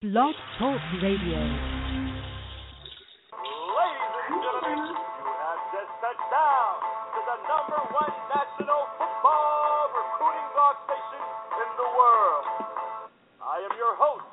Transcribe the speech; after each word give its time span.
Blog 0.00 0.32
Talk 0.56 0.80
Radio. 1.04 1.36
Ladies 1.36 1.52
and 4.16 4.40
gentlemen, 4.40 4.96
you 4.96 5.28
have 5.28 5.60
just 5.76 5.92
touched 6.00 6.24
down 6.32 6.72
to 7.12 7.20
the 7.20 7.36
number 7.44 7.80
one 7.92 8.08
national 8.32 8.80
football 8.96 9.92
recruiting 9.92 10.48
blog 10.56 10.76
station 10.88 11.20
in 11.20 11.68
the 11.76 11.88
world. 12.00 12.44
I 13.44 13.60
am 13.60 13.76
your 13.76 13.92
host, 14.00 14.24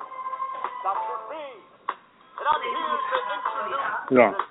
Dr. 0.88 1.16
B, 1.28 1.36
and 1.36 2.46
I'm 2.48 2.64
here 2.64 2.96
to 3.04 3.18
introduce 3.28 3.92
Yeah. 4.16 4.32
the 4.32 4.44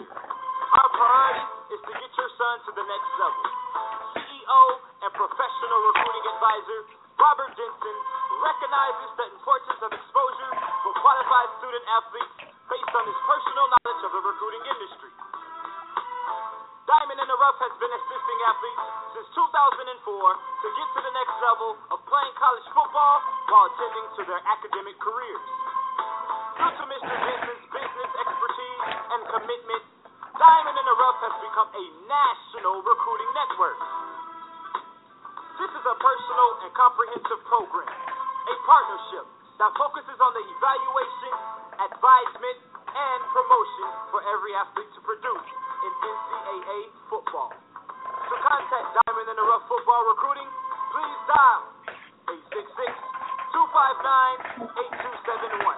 Our 0.00 0.88
priority 0.96 1.44
is 1.76 1.80
to 1.84 1.92
get 1.92 2.12
your 2.16 2.30
son 2.40 2.54
to 2.64 2.70
the 2.72 2.84
next 2.88 3.10
level. 3.20 3.44
CEO 4.16 4.62
and 5.04 5.12
professional 5.12 5.80
recruiting 5.92 6.24
advisor 6.40 6.80
Robert 7.20 7.52
Denson 7.52 7.96
recognizes 8.40 9.08
the 9.20 9.26
importance 9.28 9.80
of 9.84 9.90
exposure 9.92 10.52
for 10.56 10.92
qualified 11.04 11.48
student 11.60 11.84
athletes 11.84 12.32
based 12.72 12.92
on 12.96 13.04
his 13.04 13.18
personal 13.28 13.66
knowledge 13.76 14.02
of 14.08 14.12
the 14.16 14.22
recruiting 14.24 14.64
industry. 14.72 15.12
Diamond 16.88 17.20
in 17.20 17.28
the 17.28 17.36
Rough 17.36 17.60
has 17.60 17.74
been 17.76 17.92
assisting 17.92 18.38
athletes 18.48 18.84
since 19.20 19.28
2004 19.36 19.84
to 19.84 20.66
get 20.80 20.88
to 20.96 21.00
the 21.04 21.12
next 21.12 21.36
level 21.44 21.76
of 21.92 22.00
playing 22.08 22.34
college 22.40 22.64
football 22.72 23.16
while 23.52 23.68
attending 23.68 24.06
to 24.16 24.22
their 24.24 24.40
academic 24.48 24.96
careers. 24.96 25.44
Due 26.56 26.72
to 26.72 26.84
Mr. 26.88 27.14
Denson's 27.20 27.66
business 27.68 28.10
expertise 28.16 28.80
and 29.12 29.20
commitment, 29.28 29.82
Diamond 30.40 30.72
in 30.72 30.86
the 30.88 30.96
Rough 30.96 31.20
has 31.20 31.36
become 31.44 31.68
a 31.68 31.84
national 32.08 32.80
recruiting 32.80 33.28
network. 33.36 33.76
This 35.60 35.68
is 35.68 35.84
a 35.84 35.96
personal 36.00 36.64
and 36.64 36.72
comprehensive 36.72 37.44
program, 37.44 37.84
a 37.84 38.56
partnership 38.64 39.28
that 39.60 39.68
focuses 39.76 40.16
on 40.16 40.32
the 40.32 40.40
evaluation, 40.40 41.36
advisement, 41.92 42.56
and 42.88 43.20
promotion 43.36 43.84
for 44.08 44.24
every 44.32 44.56
athlete 44.56 44.88
to 44.96 45.04
produce 45.04 45.44
in 45.84 45.92
NCAA 46.08 46.88
football. 47.12 47.52
To 47.52 48.34
contact 48.40 48.96
Diamond 48.96 49.28
in 49.28 49.36
the 49.36 49.44
Rough 49.44 49.68
Football 49.68 50.08
Recruiting, 50.08 50.48
please 50.88 51.20
dial 51.28 51.68
866-259-8271 53.52 55.68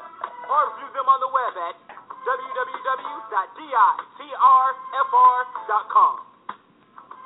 or 0.54 0.62
view 0.78 0.81
them 0.81 0.81
www.ditrfr.com. 3.62 6.18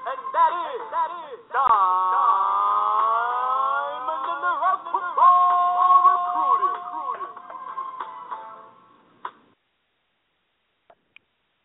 And 0.06 0.20
that 0.33 0.53
is, 0.55 0.81
that 0.92 1.11
is 1.33 1.39
Diamond 1.53 1.65
in 4.23 4.39
the 4.45 4.55
Rough 4.62 4.84
Football 4.92 5.98
Recruiting. 6.07 6.79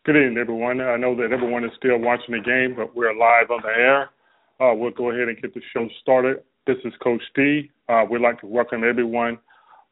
Good 0.04 0.16
evening, 0.16 0.38
everyone. 0.38 0.80
I 0.80 0.96
know 0.96 1.14
that 1.16 1.30
everyone 1.32 1.64
is 1.64 1.70
still 1.76 1.98
watching 1.98 2.34
the 2.34 2.40
game, 2.40 2.74
but 2.76 2.96
we're 2.96 3.14
live 3.14 3.50
on 3.50 3.60
the 3.62 3.68
air. 3.68 4.10
Uh, 4.58 4.74
we'll 4.74 4.90
go 4.90 5.10
ahead 5.10 5.28
and 5.28 5.40
get 5.40 5.54
the 5.54 5.62
show 5.72 5.88
started. 6.00 6.42
This 6.66 6.78
is 6.84 6.92
Coach 7.02 7.22
D. 7.36 7.70
Uh, 7.88 8.04
we'd 8.10 8.20
like 8.20 8.40
to 8.40 8.46
welcome 8.46 8.82
everyone 8.84 9.38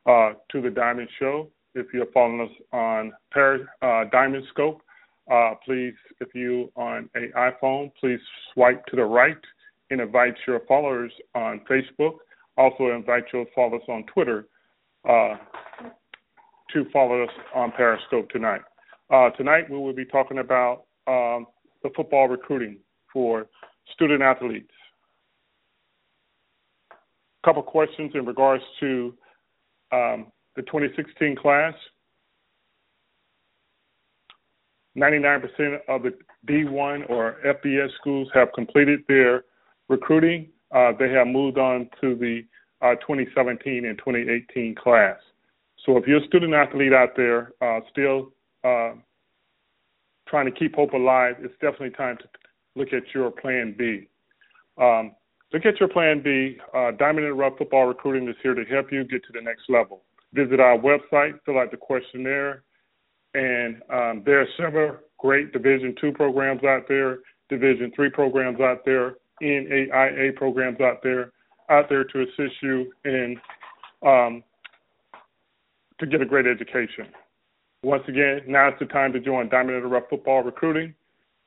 uh, 0.06 0.32
to 0.50 0.60
the 0.60 0.70
Diamond 0.70 1.08
Show. 1.18 1.48
If 1.74 1.86
you're 1.94 2.06
following 2.12 2.40
us 2.40 2.66
on 2.72 3.12
Par- 3.32 3.68
uh, 3.82 4.08
Diamond 4.10 4.44
Scope, 4.50 4.82
uh, 5.30 5.54
please, 5.64 5.94
if 6.20 6.34
you 6.34 6.72
on 6.74 7.08
an 7.14 7.32
iPhone, 7.36 7.92
please 8.00 8.18
swipe 8.52 8.84
to 8.86 8.96
the 8.96 9.04
right 9.04 9.36
and 9.90 10.00
invite 10.00 10.34
your 10.46 10.60
followers 10.66 11.12
on 11.34 11.60
Facebook. 11.70 12.16
Also, 12.56 12.90
invite 12.90 13.24
your 13.32 13.46
followers 13.54 13.82
on 13.88 14.04
Twitter 14.12 14.48
uh, 15.08 15.36
to 16.72 16.84
follow 16.92 17.22
us 17.22 17.30
on 17.54 17.72
Periscope 17.72 18.28
tonight. 18.30 18.62
Uh, 19.08 19.30
tonight 19.30 19.70
we 19.70 19.78
will 19.78 19.94
be 19.94 20.04
talking 20.04 20.38
about 20.38 20.84
um, 21.06 21.46
the 21.82 21.90
football 21.94 22.28
recruiting 22.28 22.78
for 23.12 23.46
student 23.94 24.22
athletes. 24.22 24.70
A 26.90 27.46
couple 27.46 27.62
questions 27.62 28.12
in 28.14 28.26
regards 28.26 28.62
to 28.80 29.14
um, 29.92 30.26
the 30.56 30.62
2016 30.62 31.36
class. 31.36 31.74
99% 34.96 35.78
of 35.88 36.02
the 36.02 36.12
D1 36.48 37.08
or 37.08 37.36
FBS 37.46 37.90
schools 38.00 38.28
have 38.34 38.48
completed 38.54 39.00
their 39.08 39.44
recruiting. 39.88 40.48
Uh, 40.74 40.92
they 40.98 41.10
have 41.10 41.26
moved 41.26 41.58
on 41.58 41.88
to 42.00 42.14
the 42.16 42.42
uh, 42.82 42.94
2017 42.96 43.84
and 43.84 43.98
2018 43.98 44.74
class. 44.74 45.16
So 45.84 45.96
if 45.96 46.06
you're 46.06 46.22
a 46.22 46.26
student 46.26 46.54
athlete 46.54 46.92
out 46.92 47.10
there 47.16 47.52
uh, 47.60 47.80
still 47.90 48.32
uh, 48.64 48.92
trying 50.28 50.46
to 50.46 50.52
keep 50.52 50.74
hope 50.74 50.92
alive, 50.92 51.36
it's 51.40 51.54
definitely 51.54 51.90
time 51.90 52.16
to 52.18 52.24
look 52.76 52.92
at 52.92 53.02
your 53.14 53.30
plan 53.30 53.74
B. 53.76 54.08
Um, 54.80 55.12
look 55.52 55.66
at 55.66 55.78
your 55.80 55.88
plan 55.88 56.22
B. 56.22 56.58
Uh, 56.74 56.92
Diamond 56.92 57.26
the 57.26 57.32
Rough 57.32 57.58
Football 57.58 57.86
Recruiting 57.86 58.28
is 58.28 58.36
here 58.42 58.54
to 58.54 58.64
help 58.64 58.92
you 58.92 59.04
get 59.04 59.24
to 59.24 59.32
the 59.32 59.40
next 59.40 59.62
level. 59.68 60.02
Visit 60.32 60.60
our 60.60 60.78
website, 60.78 61.38
fill 61.44 61.58
out 61.58 61.70
the 61.70 61.76
questionnaire, 61.76 62.62
and 63.34 63.82
um, 63.92 64.22
there 64.24 64.40
are 64.40 64.46
several 64.56 64.96
great 65.18 65.52
Division 65.52 65.94
two 66.00 66.12
programs 66.12 66.62
out 66.64 66.86
there, 66.88 67.18
Division 67.48 67.92
three 67.94 68.10
programs 68.10 68.60
out 68.60 68.84
there, 68.84 69.16
NAIA 69.42 70.34
programs 70.36 70.80
out 70.80 71.02
there, 71.02 71.32
out 71.68 71.88
there 71.88 72.04
to 72.04 72.22
assist 72.22 72.54
you 72.62 72.92
in 73.04 73.36
um, 74.06 74.42
to 75.98 76.06
get 76.06 76.22
a 76.22 76.26
great 76.26 76.46
education. 76.46 77.06
Once 77.82 78.02
again, 78.08 78.42
now 78.46 78.68
is 78.68 78.74
the 78.78 78.86
time 78.86 79.12
to 79.12 79.20
join 79.20 79.48
Diamond 79.48 79.90
Rough 79.90 80.04
Football 80.10 80.42
Recruiting. 80.42 80.94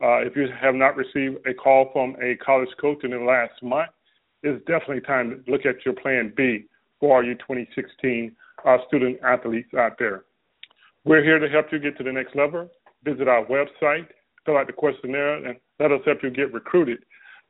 Uh, 0.02 0.18
if 0.20 0.36
you 0.36 0.48
have 0.60 0.76
not 0.76 0.96
received 0.96 1.38
a 1.48 1.54
call 1.54 1.90
from 1.94 2.16
a 2.22 2.36
college 2.44 2.70
coach 2.82 3.04
in 3.04 3.12
the 3.12 3.18
last 3.18 3.54
month, 3.62 3.90
it's 4.42 4.60
definitely 4.66 5.02
time 5.02 5.30
to 5.30 5.52
look 5.52 5.66
at 5.66 5.86
your 5.86 5.94
plan 5.94 6.34
B 6.36 6.66
for 7.00 7.24
your 7.24 7.36
2016 7.36 8.36
uh, 8.66 8.78
student 8.88 9.20
athletes 9.24 9.70
out 9.78 9.94
there. 10.00 10.24
We're 11.06 11.24
here 11.24 11.40
to 11.40 11.50
help 11.50 11.68
you 11.72 11.80
get 11.80 11.98
to 11.98 12.04
the 12.04 12.12
next 12.12 12.36
level. 12.36 12.70
Visit 13.04 13.28
our 13.28 13.44
website, 13.46 14.08
fill 14.46 14.58
out 14.58 14.68
the 14.68 14.74
questionnaire, 14.74 15.44
and 15.46 15.58
let 15.80 15.92
us 15.92 16.02
help 16.06 16.20
you 16.24 16.30
get 16.30 16.54
recruited. 16.54 17.00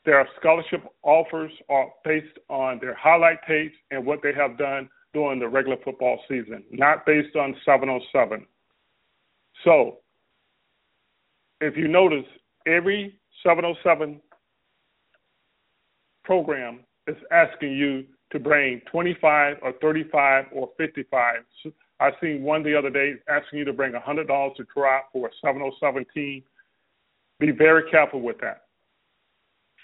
Their 0.06 0.28
scholarship 0.40 0.84
offers 1.04 1.52
are 1.70 1.88
based 2.04 2.38
on 2.50 2.80
their 2.80 2.96
highlight 2.96 3.40
tapes 3.48 3.76
and 3.92 4.06
what 4.06 4.20
they 4.24 4.34
have 4.34 4.58
done 4.58 4.90
during 5.14 5.40
the 5.40 5.48
regular 5.48 5.78
football 5.84 6.20
season, 6.28 6.64
not 6.72 7.06
based 7.06 7.36
on 7.36 7.56
707. 7.66 8.46
So, 9.64 9.98
if 11.62 11.76
you 11.76 11.88
notice, 11.88 12.26
every 12.66 13.20
707 13.44 14.22
program 16.24 16.82
is 17.08 17.18
asking 17.32 17.74
you 17.74 18.06
to 18.32 18.40
bring 18.40 18.82
25 18.92 19.58
or 19.62 19.74
35 19.82 20.46
or 20.54 20.70
55. 20.78 21.36
I 22.00 22.12
seen 22.22 22.44
one 22.44 22.64
the 22.64 22.78
other 22.78 22.90
day 22.90 23.16
asking 23.28 23.60
you 23.60 23.66
to 23.66 23.74
bring 23.74 23.94
$100 23.94 24.56
to 24.56 24.64
try 24.66 25.02
for 25.12 25.28
a 25.28 25.32
707 25.42 26.06
team. 26.14 26.44
Be 27.40 27.52
very 27.52 27.90
careful 27.90 28.22
with 28.22 28.40
that. 28.42 28.64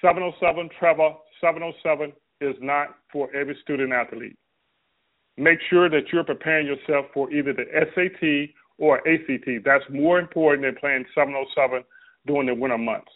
707 0.01 0.69
Trevor 0.79 1.15
707 1.41 2.13
is 2.41 2.55
not 2.61 2.95
for 3.11 3.33
every 3.35 3.57
student 3.63 3.91
athlete. 3.91 4.37
Make 5.37 5.59
sure 5.69 5.89
that 5.89 6.11
you're 6.11 6.23
preparing 6.23 6.67
yourself 6.67 7.07
for 7.13 7.31
either 7.31 7.53
the 7.53 7.65
SAT 7.93 8.55
or 8.77 8.97
ACT. 9.07 9.63
That's 9.63 9.83
more 9.89 10.19
important 10.19 10.63
than 10.63 10.75
playing 10.75 11.05
707 11.13 11.83
during 12.25 12.47
the 12.47 12.53
winter 12.53 12.77
months. 12.77 13.11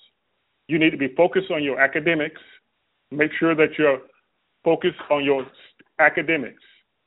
You 0.68 0.80
need 0.80 0.92
to 0.92 0.98
be 0.98 1.14
focused 1.16 1.52
on 1.52 1.64
your 1.64 1.80
academics. 1.80 2.42
Make 3.12 3.32
sure 3.40 3.56
that 3.56 3.78
you're 3.78 4.00
focused 4.64 5.00
on 5.10 5.24
your 5.24 5.46
academics. 6.00 6.62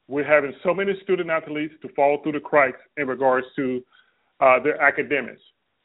We're 0.09 0.25
having 0.25 0.53
so 0.63 0.75
many 0.75 0.93
student 1.03 1.31
athletes 1.31 1.75
to 1.83 1.89
fall 1.95 2.19
through 2.23 2.33
the 2.33 2.41
cracks 2.41 2.81
in 2.97 3.07
regards 3.07 3.47
to 3.57 3.83
uh, 4.41 4.63
their 4.63 4.81
academics. 4.81 5.41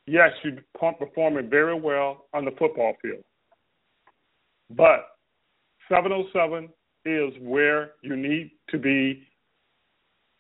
Yes, 0.06 0.32
you're 0.44 0.58
performing 0.94 1.50
very 1.50 1.80
well 1.80 2.26
on 2.34 2.46
the 2.46 2.52
football 2.52 2.94
field. 3.02 3.24
But 4.70 5.08
707 5.90 6.70
is 7.06 7.34
where 7.42 7.92
you 8.02 8.16
need 8.16 8.52
to 8.70 8.78
be 8.78 9.24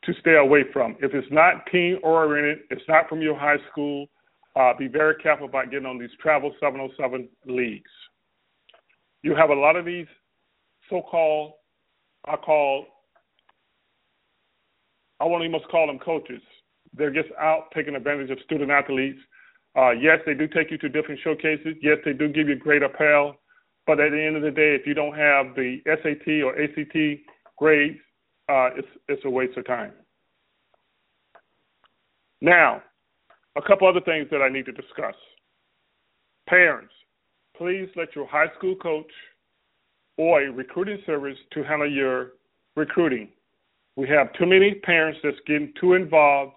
to 0.03 0.13
stay 0.21 0.35
away 0.35 0.63
from. 0.71 0.95
If 1.01 1.13
it's 1.13 1.27
not 1.31 1.65
team 1.71 1.99
oriented, 2.03 2.59
it's 2.69 2.81
not 2.87 3.09
from 3.09 3.21
your 3.21 3.37
high 3.37 3.57
school, 3.71 4.07
uh, 4.55 4.73
be 4.77 4.87
very 4.87 5.15
careful 5.15 5.47
about 5.47 5.69
getting 5.69 5.85
on 5.85 5.99
these 5.99 6.09
travel 6.21 6.53
707 6.59 7.27
leagues. 7.45 7.91
You 9.21 9.35
have 9.35 9.49
a 9.49 9.53
lot 9.53 9.75
of 9.75 9.85
these 9.85 10.07
so 10.89 11.01
called, 11.01 11.53
I 12.25 12.35
call, 12.35 12.85
I 15.19 15.25
won't 15.25 15.43
even 15.43 15.59
call 15.71 15.87
them 15.87 15.99
coaches. 15.99 16.41
They're 16.93 17.13
just 17.13 17.29
out 17.39 17.65
taking 17.75 17.95
advantage 17.95 18.29
of 18.29 18.39
student 18.45 18.71
athletes. 18.71 19.19
Uh, 19.75 19.91
yes, 19.91 20.19
they 20.25 20.33
do 20.33 20.47
take 20.47 20.71
you 20.71 20.77
to 20.79 20.89
different 20.89 21.19
showcases. 21.23 21.75
Yes, 21.81 21.97
they 22.03 22.13
do 22.13 22.27
give 22.29 22.47
you 22.47 22.55
great 22.55 22.83
apparel. 22.83 23.35
But 23.85 23.99
at 23.99 24.11
the 24.11 24.21
end 24.21 24.35
of 24.35 24.41
the 24.41 24.51
day, 24.51 24.75
if 24.75 24.85
you 24.85 24.93
don't 24.93 25.15
have 25.15 25.55
the 25.55 25.77
SAT 25.85 26.43
or 26.43 26.59
ACT 26.61 27.21
grades, 27.57 27.99
uh, 28.49 28.69
it's 28.75 28.87
it's 29.07 29.23
a 29.25 29.29
waste 29.29 29.57
of 29.57 29.65
time. 29.65 29.93
Now, 32.41 32.81
a 33.55 33.61
couple 33.61 33.87
other 33.87 34.01
things 34.01 34.27
that 34.31 34.41
I 34.41 34.49
need 34.49 34.65
to 34.65 34.71
discuss. 34.71 35.15
Parents, 36.47 36.93
please 37.57 37.89
let 37.95 38.15
your 38.15 38.27
high 38.27 38.51
school 38.57 38.75
coach 38.75 39.11
or 40.17 40.41
a 40.41 40.51
recruiting 40.51 40.99
service 41.05 41.37
to 41.51 41.63
handle 41.63 41.89
your 41.89 42.33
recruiting. 42.75 43.29
We 43.95 44.07
have 44.09 44.33
too 44.33 44.45
many 44.45 44.75
parents 44.75 45.19
that's 45.23 45.37
getting 45.47 45.73
too 45.79 45.93
involved 45.93 46.53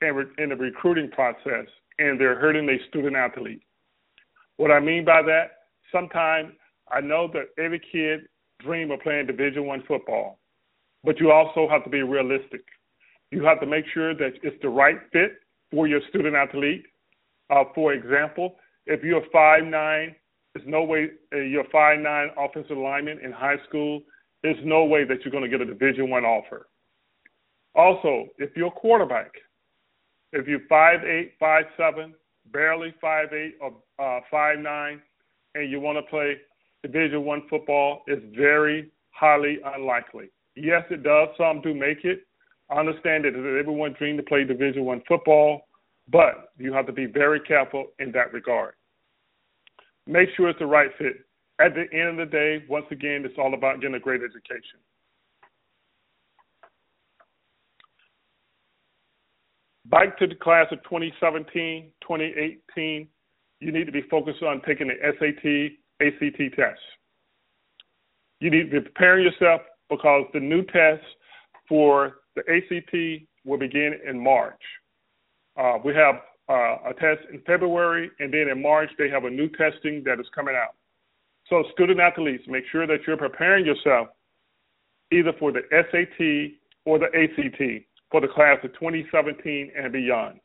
in, 0.00 0.26
in 0.38 0.48
the 0.48 0.56
recruiting 0.56 1.10
process, 1.10 1.66
and 1.98 2.20
they're 2.20 2.38
hurting 2.38 2.66
their 2.66 2.80
student 2.88 3.16
athlete. 3.16 3.62
What 4.56 4.70
I 4.70 4.80
mean 4.80 5.04
by 5.04 5.22
that, 5.22 5.50
sometimes 5.92 6.52
I 6.90 7.00
know 7.00 7.28
that 7.32 7.62
every 7.62 7.80
kid 7.92 8.28
dream 8.60 8.90
of 8.90 9.00
playing 9.00 9.26
Division 9.26 9.66
One 9.66 9.82
football, 9.86 10.38
but 11.04 11.18
you 11.20 11.30
also 11.30 11.68
have 11.68 11.84
to 11.84 11.90
be 11.90 12.02
realistic. 12.02 12.62
You 13.30 13.44
have 13.44 13.60
to 13.60 13.66
make 13.66 13.84
sure 13.94 14.14
that 14.14 14.32
it's 14.42 14.60
the 14.60 14.68
right 14.68 14.98
fit 15.12 15.32
for 15.70 15.86
your 15.86 16.00
student 16.08 16.34
athlete. 16.34 16.84
Uh, 17.48 17.64
for 17.74 17.92
example, 17.92 18.56
if 18.86 19.02
you're 19.02 19.22
five 19.32 19.64
nine, 19.64 20.14
there's 20.54 20.66
no 20.66 20.82
way 20.82 21.08
uh, 21.32 21.38
you're 21.38 21.64
five 21.70 22.00
nine 22.00 22.28
offensive 22.36 22.76
lineman 22.76 23.18
in 23.22 23.32
high 23.32 23.58
school. 23.68 24.02
There's 24.42 24.58
no 24.64 24.84
way 24.84 25.04
that 25.04 25.18
you're 25.24 25.32
going 25.32 25.44
to 25.44 25.50
get 25.50 25.60
a 25.60 25.66
Division 25.66 26.10
One 26.10 26.24
offer. 26.24 26.68
Also, 27.74 28.26
if 28.38 28.50
you're 28.56 28.68
a 28.68 28.72
quarterback, 28.72 29.30
if 30.32 30.48
you're 30.48 30.66
five 30.68 31.04
eight, 31.04 31.34
five 31.38 31.64
seven, 31.76 32.14
barely 32.52 32.94
five 33.00 33.32
eight 33.32 33.56
or 33.60 33.74
uh, 34.04 34.20
five 34.30 34.58
nine, 34.58 35.00
and 35.54 35.70
you 35.70 35.78
want 35.78 35.98
to 35.98 36.02
play 36.10 36.36
Division 36.82 37.24
One 37.24 37.42
football 37.48 38.02
it's 38.06 38.24
very 38.36 38.90
highly 39.10 39.58
unlikely. 39.64 40.30
Yes, 40.56 40.82
it 40.90 41.02
does. 41.02 41.28
Some 41.38 41.60
do 41.60 41.74
make 41.74 42.04
it. 42.04 42.26
I 42.70 42.78
understand 42.78 43.24
that 43.24 43.34
everyone 43.34 43.94
dreams 43.98 44.18
to 44.18 44.24
play 44.24 44.44
Division 44.44 44.84
One 44.84 45.02
football, 45.06 45.62
but 46.08 46.52
you 46.58 46.72
have 46.72 46.86
to 46.86 46.92
be 46.92 47.06
very 47.06 47.40
careful 47.40 47.86
in 48.00 48.10
that 48.12 48.32
regard. 48.32 48.74
Make 50.10 50.28
sure 50.36 50.48
it's 50.48 50.58
the 50.58 50.66
right 50.66 50.90
fit. 50.98 51.24
At 51.60 51.74
the 51.74 51.84
end 51.96 52.18
of 52.18 52.28
the 52.28 52.32
day, 52.32 52.64
once 52.68 52.86
again, 52.90 53.22
it's 53.24 53.38
all 53.38 53.54
about 53.54 53.80
getting 53.80 53.94
a 53.94 54.00
great 54.00 54.22
education. 54.22 54.80
Back 59.86 60.18
to 60.18 60.26
the 60.26 60.34
class 60.34 60.66
of 60.72 60.82
2017, 60.82 61.92
2018, 62.02 63.06
you 63.60 63.70
need 63.70 63.86
to 63.86 63.92
be 63.92 64.02
focused 64.10 64.42
on 64.42 64.60
taking 64.66 64.88
the 64.88 64.94
SAT, 65.00 66.04
ACT 66.04 66.56
tests. 66.56 66.82
You 68.40 68.50
need 68.50 68.70
to 68.70 68.80
be 68.80 68.80
preparing 68.80 69.24
yourself 69.24 69.60
because 69.88 70.24
the 70.32 70.40
new 70.40 70.64
tests 70.64 71.06
for 71.68 72.16
the 72.34 72.42
ACT 72.50 73.28
will 73.44 73.58
begin 73.58 73.94
in 74.08 74.18
March. 74.18 74.60
Uh, 75.56 75.78
we 75.84 75.94
have 75.94 76.16
uh, 76.50 76.90
a 76.90 76.94
test 76.94 77.20
in 77.32 77.40
February, 77.46 78.10
and 78.18 78.34
then 78.34 78.48
in 78.50 78.60
March 78.60 78.90
they 78.98 79.08
have 79.08 79.24
a 79.24 79.30
new 79.30 79.48
testing 79.50 80.02
that 80.04 80.18
is 80.18 80.26
coming 80.34 80.56
out. 80.56 80.74
So, 81.48 81.62
student 81.72 82.00
athletes, 82.00 82.44
make 82.48 82.64
sure 82.70 82.86
that 82.86 82.98
you're 83.06 83.16
preparing 83.16 83.64
yourself 83.64 84.08
either 85.12 85.32
for 85.38 85.52
the 85.52 85.62
SAT 85.70 86.58
or 86.84 86.98
the 86.98 87.06
ACT 87.06 87.84
for 88.10 88.20
the 88.20 88.28
class 88.28 88.58
of 88.64 88.72
2017 88.74 89.72
and 89.76 89.92
beyond. 89.92 90.40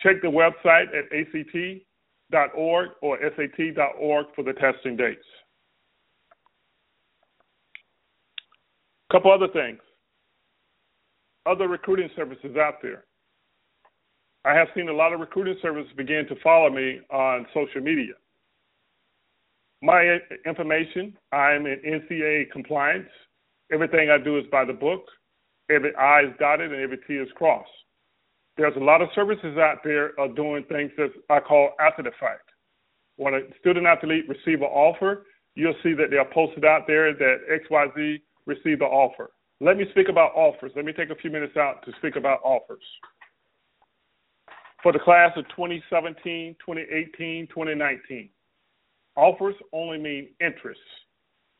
Check 0.00 0.16
the 0.22 0.28
website 0.28 0.88
at 0.88 1.04
act.org 1.12 2.88
or 3.02 3.18
sat.org 3.36 4.26
for 4.34 4.44
the 4.44 4.52
testing 4.54 4.96
dates. 4.96 5.24
A 9.08 9.14
couple 9.14 9.32
other 9.32 9.48
things. 9.48 9.78
Other 11.46 11.68
recruiting 11.68 12.10
services 12.16 12.56
out 12.56 12.82
there. 12.82 13.04
I 14.46 14.54
have 14.54 14.68
seen 14.76 14.88
a 14.88 14.92
lot 14.92 15.12
of 15.12 15.18
recruiting 15.18 15.56
services 15.60 15.90
begin 15.96 16.24
to 16.28 16.36
follow 16.40 16.70
me 16.70 17.00
on 17.10 17.46
social 17.52 17.80
media. 17.80 18.14
My 19.82 20.18
information, 20.46 21.18
I'm 21.32 21.66
in 21.66 21.80
NCAA 21.84 22.52
compliance. 22.52 23.08
Everything 23.72 24.08
I 24.08 24.22
do 24.22 24.38
is 24.38 24.44
by 24.52 24.64
the 24.64 24.72
book. 24.72 25.02
Every 25.68 25.92
I 25.96 26.20
is 26.20 26.32
dotted 26.38 26.72
and 26.72 26.80
every 26.80 26.98
T 27.08 27.14
is 27.14 27.28
crossed. 27.34 27.68
There's 28.56 28.76
a 28.76 28.84
lot 28.84 29.02
of 29.02 29.08
services 29.16 29.58
out 29.58 29.78
there 29.82 30.12
are 30.18 30.28
doing 30.28 30.64
things 30.68 30.92
that 30.96 31.10
I 31.28 31.40
call 31.40 31.72
after 31.80 32.04
the 32.04 32.12
fact. 32.20 32.48
When 33.16 33.34
a 33.34 33.40
student 33.58 33.86
athlete 33.86 34.28
receive 34.28 34.60
an 34.60 34.68
offer, 34.68 35.26
you'll 35.56 35.74
see 35.82 35.92
that 35.94 36.10
they 36.10 36.18
are 36.18 36.30
posted 36.32 36.64
out 36.64 36.86
there 36.86 37.12
that 37.12 37.36
XYZ 37.68 38.20
received 38.46 38.80
the 38.80 38.84
offer. 38.84 39.32
Let 39.60 39.76
me 39.76 39.86
speak 39.90 40.08
about 40.08 40.36
offers. 40.36 40.70
Let 40.76 40.84
me 40.84 40.92
take 40.92 41.10
a 41.10 41.16
few 41.16 41.30
minutes 41.30 41.56
out 41.56 41.84
to 41.84 41.92
speak 41.98 42.14
about 42.14 42.40
offers. 42.44 42.82
For 44.86 44.92
the 44.92 45.00
class 45.00 45.32
of 45.34 45.48
2017, 45.48 46.54
2018, 46.64 47.48
2019, 47.48 48.28
offers 49.16 49.56
only 49.72 49.98
mean 49.98 50.28
interest. 50.40 50.78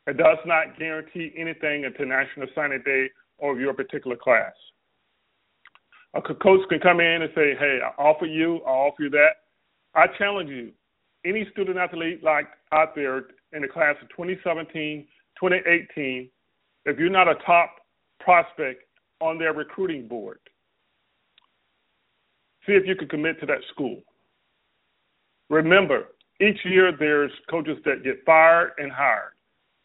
It 0.07 0.15
does 0.15 0.37
not 0.45 0.79
guarantee 0.79 1.33
anything 1.35 1.83
until 1.83 2.05
National 2.05 2.47
Signing 2.55 2.81
Day 2.85 3.09
or 3.37 3.59
your 3.59 3.73
particular 3.73 4.15
class. 4.15 4.53
A 6.13 6.21
coach 6.21 6.61
can 6.69 6.79
come 6.79 7.01
in 7.01 7.21
and 7.21 7.29
say, 7.35 7.53
"Hey, 7.55 7.81
I 7.83 7.89
offer 8.01 8.25
you, 8.25 8.63
I 8.63 8.69
offer 8.69 9.03
you 9.03 9.09
that." 9.09 9.43
I 9.93 10.07
challenge 10.07 10.49
you, 10.49 10.71
any 11.25 11.43
student 11.51 11.77
athlete 11.77 12.23
like 12.23 12.47
out 12.71 12.95
there 12.95 13.27
in 13.51 13.61
the 13.61 13.67
class 13.67 14.01
of 14.01 14.07
2017, 14.07 15.05
2018, 15.35 16.31
if 16.85 16.97
you're 16.97 17.09
not 17.09 17.27
a 17.27 17.35
top 17.45 17.81
prospect 18.21 18.85
on 19.19 19.37
their 19.37 19.51
recruiting 19.51 20.07
board, 20.07 20.39
see 22.67 22.73
if 22.73 22.85
you 22.85 22.95
can 22.95 23.07
commit 23.07 23.39
to 23.39 23.45
that 23.47 23.61
school. 23.71 24.01
Remember, 25.49 26.09
each 26.41 26.59
year 26.65 26.91
there's 26.97 27.31
coaches 27.49 27.77
that 27.85 28.03
get 28.03 28.23
fired 28.25 28.73
and 28.77 28.91
hired. 28.91 29.33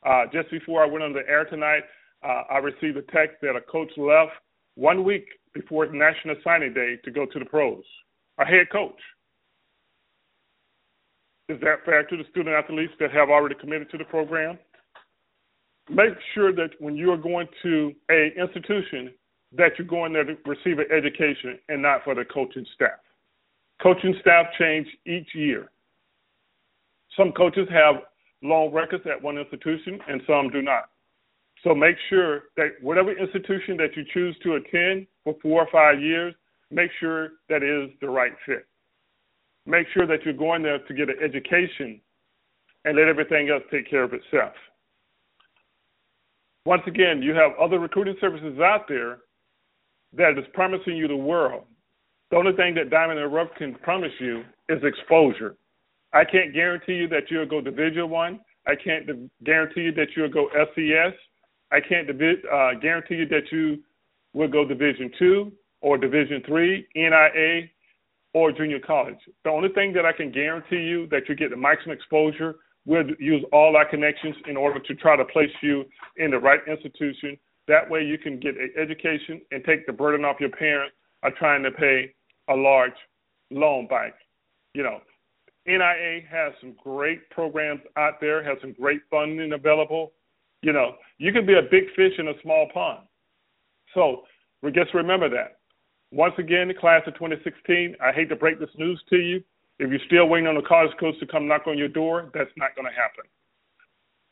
Uh, 0.05 0.25
just 0.33 0.51
before 0.51 0.83
I 0.83 0.87
went 0.87 1.05
on 1.05 1.13
the 1.13 1.27
air 1.29 1.45
tonight, 1.45 1.85
uh, 2.23 2.43
I 2.51 2.59
received 2.59 2.97
a 2.97 3.03
text 3.03 3.37
that 3.43 3.57
a 3.57 3.61
coach 3.61 3.91
left 3.97 4.33
one 4.75 5.05
week 5.05 5.27
before 5.55 5.87
National 5.87 6.37
Signing 6.43 6.75
Day 6.75 6.97
to 7.05 7.11
go 7.11 7.25
to 7.27 7.39
the 7.39 7.45
pros. 7.45 7.85
A 8.39 8.45
head 8.45 8.67
coach. 8.71 8.99
Is 11.49 11.61
that 11.61 11.85
fair 11.85 12.05
to 12.05 12.17
the 12.17 12.25
student 12.31 12.55
athletes 12.55 12.93
that 12.99 13.13
have 13.13 13.29
already 13.29 13.55
committed 13.55 13.91
to 13.91 13.99
the 13.99 14.05
program? 14.05 14.59
Make 15.91 16.15
sure 16.35 16.53
that 16.55 16.71
when 16.79 16.97
you 16.97 17.13
are 17.13 17.17
going 17.17 17.47
to 17.63 17.93
a 18.11 18.31
institution, 18.41 19.13
that 19.57 19.73
you're 19.79 19.87
going 19.87 20.13
there 20.13 20.25
to 20.25 20.37
receive 20.47 20.79
an 20.79 20.87
education 20.91 21.59
and 21.69 21.83
not 21.83 22.05
for 22.05 22.15
the 22.15 22.25
coaching 22.25 22.67
staff. 22.75 23.01
Coaching 23.83 24.15
staff 24.21 24.47
change 24.59 24.87
each 25.07 25.29
year. 25.35 25.71
Some 27.17 27.33
coaches 27.33 27.69
have 27.71 27.97
long 28.43 28.73
records 28.73 29.05
at 29.07 29.23
one 29.23 29.39
institution 29.39 30.01
and 30.09 30.23
some 30.27 30.49
do 30.51 30.63
not. 30.63 30.89
So 31.63 31.75
make 31.75 31.97
sure 32.09 32.45
that 32.57 32.71
whatever 32.81 33.17
institution 33.17 33.77
that 33.77 33.97
you 33.97 34.05
choose 34.13 34.37
to 34.43 34.55
attend 34.55 35.07
for 35.23 35.37
four 35.43 35.63
or 35.63 35.69
five 35.71 36.01
years, 36.01 36.35
make 36.71 36.91
sure 36.99 37.33
that 37.49 37.63
is 37.63 37.91
the 38.01 38.09
right 38.09 38.33
fit. 38.47 38.67
Make 39.67 39.87
sure 39.95 40.07
that 40.07 40.25
you're 40.25 40.35
going 40.35 40.63
there 40.63 40.79
to 40.79 40.95
get 40.95 41.09
an 41.09 41.17
education 41.23 42.01
and 42.85 42.97
let 42.97 43.07
everything 43.07 43.49
else 43.49 43.63
take 43.71 43.89
care 43.89 44.03
of 44.03 44.13
itself. 44.13 44.55
Once 46.65 46.83
again, 46.87 47.23
you 47.23 47.33
have 47.35 47.53
other 47.61 47.79
recruiting 47.79 48.17
services 48.21 48.59
out 48.59 48.87
there 48.89 49.19
that 50.17 50.39
is 50.39 50.45
promising 50.53 50.97
you 50.97 51.09
the 51.09 51.17
world. 51.17 51.65
The 52.31 52.37
only 52.37 52.53
thing 52.53 52.75
that 52.75 52.91
Diamond 52.91 53.19
and 53.19 53.33
Rough 53.33 53.49
can 53.59 53.75
promise 53.77 54.13
you 54.19 54.43
is 54.69 54.83
exposure. 54.83 55.57
I 56.13 56.25
can't 56.25 56.53
guarantee 56.55 56.95
you 56.95 57.09
that 57.09 57.31
you'll 57.31 57.47
go 57.47 57.61
Division 57.61 58.11
One. 58.11 58.41
I. 58.67 58.75
Can't 58.77 59.07
guarantee 59.45 59.83
you 59.83 59.93
that 59.93 60.09
you'll 60.17 60.29
go 60.29 60.49
FCS. 60.57 61.13
I 61.73 61.81
can't 61.81 62.09
uh, 62.09 62.75
guarantee 62.81 63.17
you 63.17 63.27
that 63.29 63.51
you 63.51 63.83
will 64.35 64.49
go 64.49 64.65
Division 64.65 65.11
Two 65.19 65.53
or 65.81 65.99
Division 65.99 66.43
Three, 66.47 66.87
NAIA, 66.97 67.69
or 68.35 68.53
junior 68.53 68.79
college. 68.79 69.19
The 69.45 69.51
only 69.51 69.71
thing 69.71 69.93
that 69.95 70.07
I 70.07 70.13
can 70.13 70.31
guarantee 70.31 70.83
you 70.83 71.07
that 71.09 71.29
you 71.29 71.35
get 71.35 71.51
the 71.51 71.57
maximum 71.57 71.97
exposure. 71.97 72.57
We'll 72.85 73.05
use 73.19 73.45
all 73.53 73.77
our 73.77 73.89
connections 73.89 74.35
in 74.49 74.57
order 74.57 74.81
to 74.81 74.95
try 74.97 75.17
to 75.17 75.25
place 75.25 75.51
you 75.63 75.85
in 76.17 76.31
the 76.31 76.39
right 76.39 76.61
institution. 76.69 77.39
That 77.69 77.89
way, 77.89 78.03
you 78.03 78.19
can 78.19 78.41
get 78.41 78.57
an 78.57 78.71
education 78.77 79.41
and 79.51 79.65
take 79.65 79.87
the 79.87 79.93
burden 79.93 80.25
off 80.25 80.41
your 80.41 80.51
parents 80.51 80.95
of 81.23 81.35
trying 81.37 81.63
to 81.63 81.71
pay 81.71 82.13
a 82.49 82.55
large 82.55 82.93
loan 83.51 83.87
back. 83.87 84.15
You 84.75 84.83
know, 84.83 85.01
NAIA 85.69 86.27
has 86.27 86.53
some 86.61 86.75
great 86.83 87.29
programs 87.31 87.83
out 87.97 88.21
there, 88.21 88.43
has 88.43 88.59
some 88.61 88.73
great 88.73 89.01
funding 89.11 89.53
available. 89.53 90.13
You 90.63 90.73
know, 90.73 90.97
you 91.19 91.33
can 91.33 91.47
be 91.47 91.55
a 91.55 91.63
big 91.63 91.85
fish 91.95 92.15
in 92.19 92.29
a 92.29 92.35
small 92.43 92.69
pond. 92.75 93.01
So 93.95 94.23
just 94.75 94.95
remember 94.95 95.29
that. 95.31 95.59
Once 96.11 96.35
again, 96.39 96.69
the 96.69 96.75
class 96.75 97.03
of 97.07 97.15
2016, 97.15 97.97
I 98.01 98.13
hate 98.13 98.29
to 98.29 98.37
break 98.37 98.59
this 98.59 98.71
news 98.77 99.01
to 99.11 99.17
you. 99.17 99.43
If 99.79 99.91
you're 99.91 100.01
still 100.07 100.29
waiting 100.29 100.47
on 100.47 100.57
the 100.57 100.63
college 100.63 100.93
coach 101.01 101.19
to 101.21 101.27
come 101.27 101.49
knock 101.49 101.67
on 101.67 101.79
your 101.79 101.89
door, 101.89 102.31
that's 102.35 102.51
not 102.57 102.75
going 102.77 102.87
to 102.87 102.93
happen. 102.93 103.25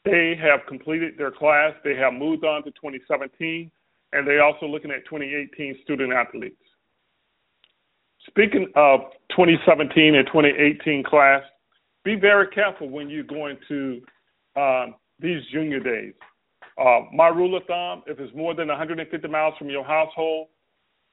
They 0.04 0.34
have 0.40 0.60
completed 0.66 1.14
their 1.18 1.30
class. 1.30 1.74
They 1.84 1.94
have 1.96 2.14
moved 2.14 2.44
on 2.44 2.64
to 2.64 2.70
2017, 2.70 3.70
and 4.12 4.26
they're 4.26 4.42
also 4.42 4.66
looking 4.66 4.90
at 4.90 5.04
2018 5.04 5.78
student 5.82 6.12
athletes. 6.12 6.56
Speaking 8.26 8.70
of 8.76 9.00
2017 9.30 10.14
and 10.14 10.26
2018 10.26 11.04
class, 11.04 11.42
be 12.04 12.14
very 12.14 12.48
careful 12.48 12.88
when 12.88 13.10
you're 13.10 13.24
going 13.24 13.58
to 13.68 14.00
um, 14.56 14.94
these 15.18 15.42
junior 15.52 15.80
days. 15.80 16.14
Uh, 16.80 17.00
my 17.12 17.28
rule 17.28 17.56
of 17.56 17.64
thumb: 17.64 18.02
if 18.06 18.18
it's 18.18 18.34
more 18.34 18.54
than 18.54 18.68
150 18.68 19.28
miles 19.28 19.54
from 19.58 19.68
your 19.68 19.84
household, 19.84 20.48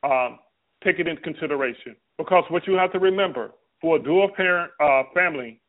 um, 0.04 0.40
take 0.84 1.00
it 1.00 1.08
into 1.08 1.22
consideration. 1.22 1.96
Because 2.18 2.44
what 2.50 2.66
you 2.68 2.74
have 2.74 2.92
to 2.94 3.00
remember 3.00 3.52
for 3.82 3.98
a 3.98 4.04
dual 4.04 4.30
parent 4.36 4.72
uh, 4.80 5.04
family, 5.14 5.60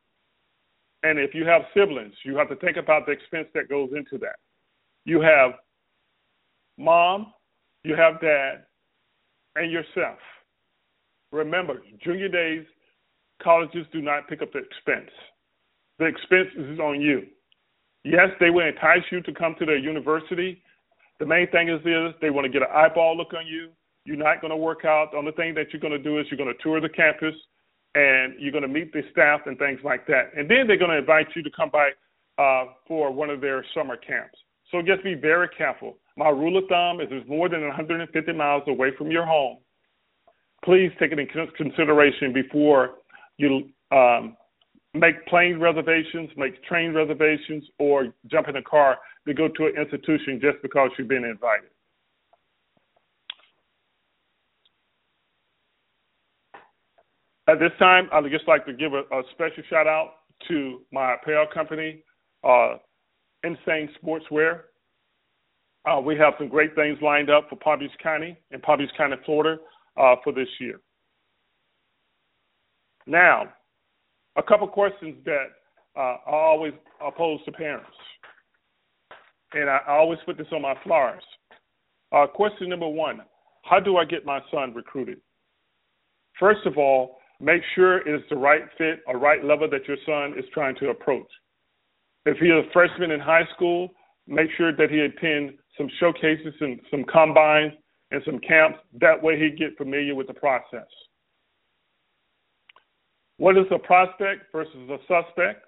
and 1.02 1.18
if 1.18 1.34
you 1.34 1.44
have 1.46 1.62
siblings, 1.74 2.14
you 2.24 2.36
have 2.36 2.48
to 2.48 2.56
think 2.56 2.76
about 2.76 3.06
the 3.06 3.12
expense 3.12 3.48
that 3.54 3.68
goes 3.68 3.90
into 3.96 4.18
that. 4.18 4.36
You 5.04 5.20
have 5.20 5.52
mom, 6.76 7.32
you 7.84 7.94
have 7.94 8.20
dad, 8.20 8.64
and 9.56 9.70
yourself. 9.70 10.18
Remember, 11.30 11.82
junior 12.02 12.28
days, 12.28 12.64
colleges 13.42 13.86
do 13.92 14.00
not 14.00 14.28
pick 14.28 14.42
up 14.42 14.52
the 14.52 14.58
expense. 14.58 15.10
The 15.98 16.06
expense 16.06 16.48
is 16.56 16.78
on 16.78 17.00
you. 17.00 17.26
Yes, 18.04 18.28
they 18.40 18.50
will 18.50 18.66
entice 18.66 19.02
you 19.10 19.20
to 19.22 19.32
come 19.32 19.54
to 19.58 19.66
their 19.66 19.78
university. 19.78 20.62
The 21.20 21.26
main 21.26 21.50
thing 21.50 21.68
is 21.68 21.82
this 21.84 22.14
they 22.20 22.30
want 22.30 22.44
to 22.46 22.52
get 22.52 22.62
an 22.62 22.68
eyeball 22.72 23.16
look 23.16 23.34
on 23.34 23.46
you. 23.46 23.70
You're 24.04 24.16
not 24.16 24.40
going 24.40 24.50
to 24.50 24.56
work 24.56 24.84
out. 24.84 25.10
The 25.12 25.18
only 25.18 25.32
thing 25.32 25.54
that 25.54 25.66
you're 25.72 25.80
going 25.80 25.92
to 25.92 25.98
do 25.98 26.18
is 26.18 26.26
you're 26.30 26.38
going 26.38 26.54
to 26.54 26.62
tour 26.62 26.80
the 26.80 26.88
campus 26.88 27.34
and 27.94 28.34
you're 28.38 28.52
going 28.52 28.62
to 28.62 28.68
meet 28.68 28.92
the 28.92 29.02
staff 29.12 29.40
and 29.46 29.58
things 29.58 29.80
like 29.84 30.06
that. 30.06 30.30
And 30.36 30.50
then 30.50 30.66
they're 30.66 30.78
going 30.78 30.90
to 30.90 30.98
invite 30.98 31.28
you 31.34 31.42
to 31.42 31.50
come 31.50 31.70
by 31.70 31.90
uh, 32.38 32.72
for 32.86 33.10
one 33.12 33.30
of 33.30 33.40
their 33.40 33.64
summer 33.74 33.96
camps. 33.96 34.38
So 34.70 34.82
just 34.82 35.02
be 35.02 35.14
very 35.14 35.48
careful. 35.56 35.96
My 36.16 36.28
rule 36.28 36.58
of 36.58 36.64
thumb 36.68 37.00
is 37.00 37.08
if 37.10 37.22
it's 37.22 37.28
more 37.28 37.48
than 37.48 37.62
150 37.62 38.32
miles 38.32 38.62
away 38.66 38.90
from 38.96 39.10
your 39.10 39.24
home 39.24 39.58
please 40.64 40.90
take 40.98 41.12
it 41.12 41.18
into 41.18 41.46
consideration 41.56 42.32
before 42.32 42.96
you 43.36 43.68
um, 43.90 44.36
make 44.94 45.24
plane 45.26 45.58
reservations, 45.60 46.30
make 46.36 46.62
train 46.64 46.92
reservations, 46.92 47.64
or 47.78 48.12
jump 48.26 48.48
in 48.48 48.56
a 48.56 48.62
car 48.62 48.98
to 49.26 49.34
go 49.34 49.48
to 49.48 49.66
an 49.66 49.74
institution 49.78 50.40
just 50.40 50.60
because 50.62 50.90
you've 50.98 51.08
been 51.08 51.24
invited. 51.24 51.70
At 57.48 57.58
this 57.58 57.72
time, 57.78 58.10
I'd 58.12 58.30
just 58.30 58.46
like 58.46 58.66
to 58.66 58.74
give 58.74 58.92
a, 58.92 59.00
a 59.10 59.22
special 59.32 59.62
shout 59.70 59.86
out 59.86 60.16
to 60.48 60.82
my 60.92 61.14
apparel 61.14 61.46
company, 61.52 62.04
uh, 62.44 62.74
Insane 63.42 63.88
Sportswear. 64.02 64.60
Uh, 65.86 65.98
we 66.00 66.14
have 66.16 66.34
some 66.38 66.48
great 66.48 66.74
things 66.74 66.98
lined 67.00 67.30
up 67.30 67.48
for 67.48 67.56
Palm 67.56 67.78
Beach 67.78 67.90
County 68.02 68.36
and 68.50 68.62
Palm 68.62 68.78
Beach 68.78 68.90
County, 68.98 69.16
Florida 69.24 69.58
uh, 69.96 70.16
for 70.22 70.34
this 70.34 70.48
year. 70.60 70.80
Now, 73.06 73.44
a 74.36 74.42
couple 74.42 74.68
questions 74.68 75.16
that 75.24 75.46
uh, 75.96 76.16
I 76.26 76.32
always 76.32 76.74
pose 77.16 77.40
to 77.46 77.52
parents, 77.52 77.88
and 79.54 79.70
I 79.70 79.80
always 79.88 80.18
put 80.26 80.36
this 80.36 80.46
on 80.52 80.60
my 80.60 80.74
flyers. 80.84 81.22
Uh, 82.12 82.26
question 82.26 82.68
number 82.68 82.88
one 82.88 83.20
How 83.64 83.80
do 83.80 83.96
I 83.96 84.04
get 84.04 84.26
my 84.26 84.40
son 84.50 84.74
recruited? 84.74 85.18
First 86.38 86.66
of 86.66 86.76
all, 86.76 87.17
make 87.40 87.62
sure 87.74 87.98
it 87.98 88.14
is 88.14 88.22
the 88.30 88.36
right 88.36 88.62
fit 88.76 89.00
or 89.06 89.18
right 89.18 89.44
level 89.44 89.68
that 89.70 89.86
your 89.86 89.96
son 90.04 90.38
is 90.38 90.44
trying 90.52 90.76
to 90.76 90.90
approach. 90.90 91.28
If 92.26 92.38
he 92.38 92.46
is 92.46 92.64
a 92.66 92.72
freshman 92.72 93.10
in 93.10 93.20
high 93.20 93.46
school, 93.54 93.90
make 94.26 94.50
sure 94.56 94.74
that 94.76 94.90
he 94.90 95.00
attend 95.00 95.54
some 95.76 95.88
showcases 96.00 96.54
and 96.60 96.80
some 96.90 97.04
combines 97.04 97.72
and 98.10 98.22
some 98.24 98.38
camps. 98.40 98.78
That 99.00 99.22
way 99.22 99.38
he 99.38 99.50
get 99.56 99.76
familiar 99.78 100.14
with 100.14 100.26
the 100.26 100.34
process. 100.34 100.88
What 103.36 103.56
is 103.56 103.66
a 103.70 103.78
prospect 103.78 104.50
versus 104.52 104.90
a 104.90 104.98
suspect? 105.06 105.64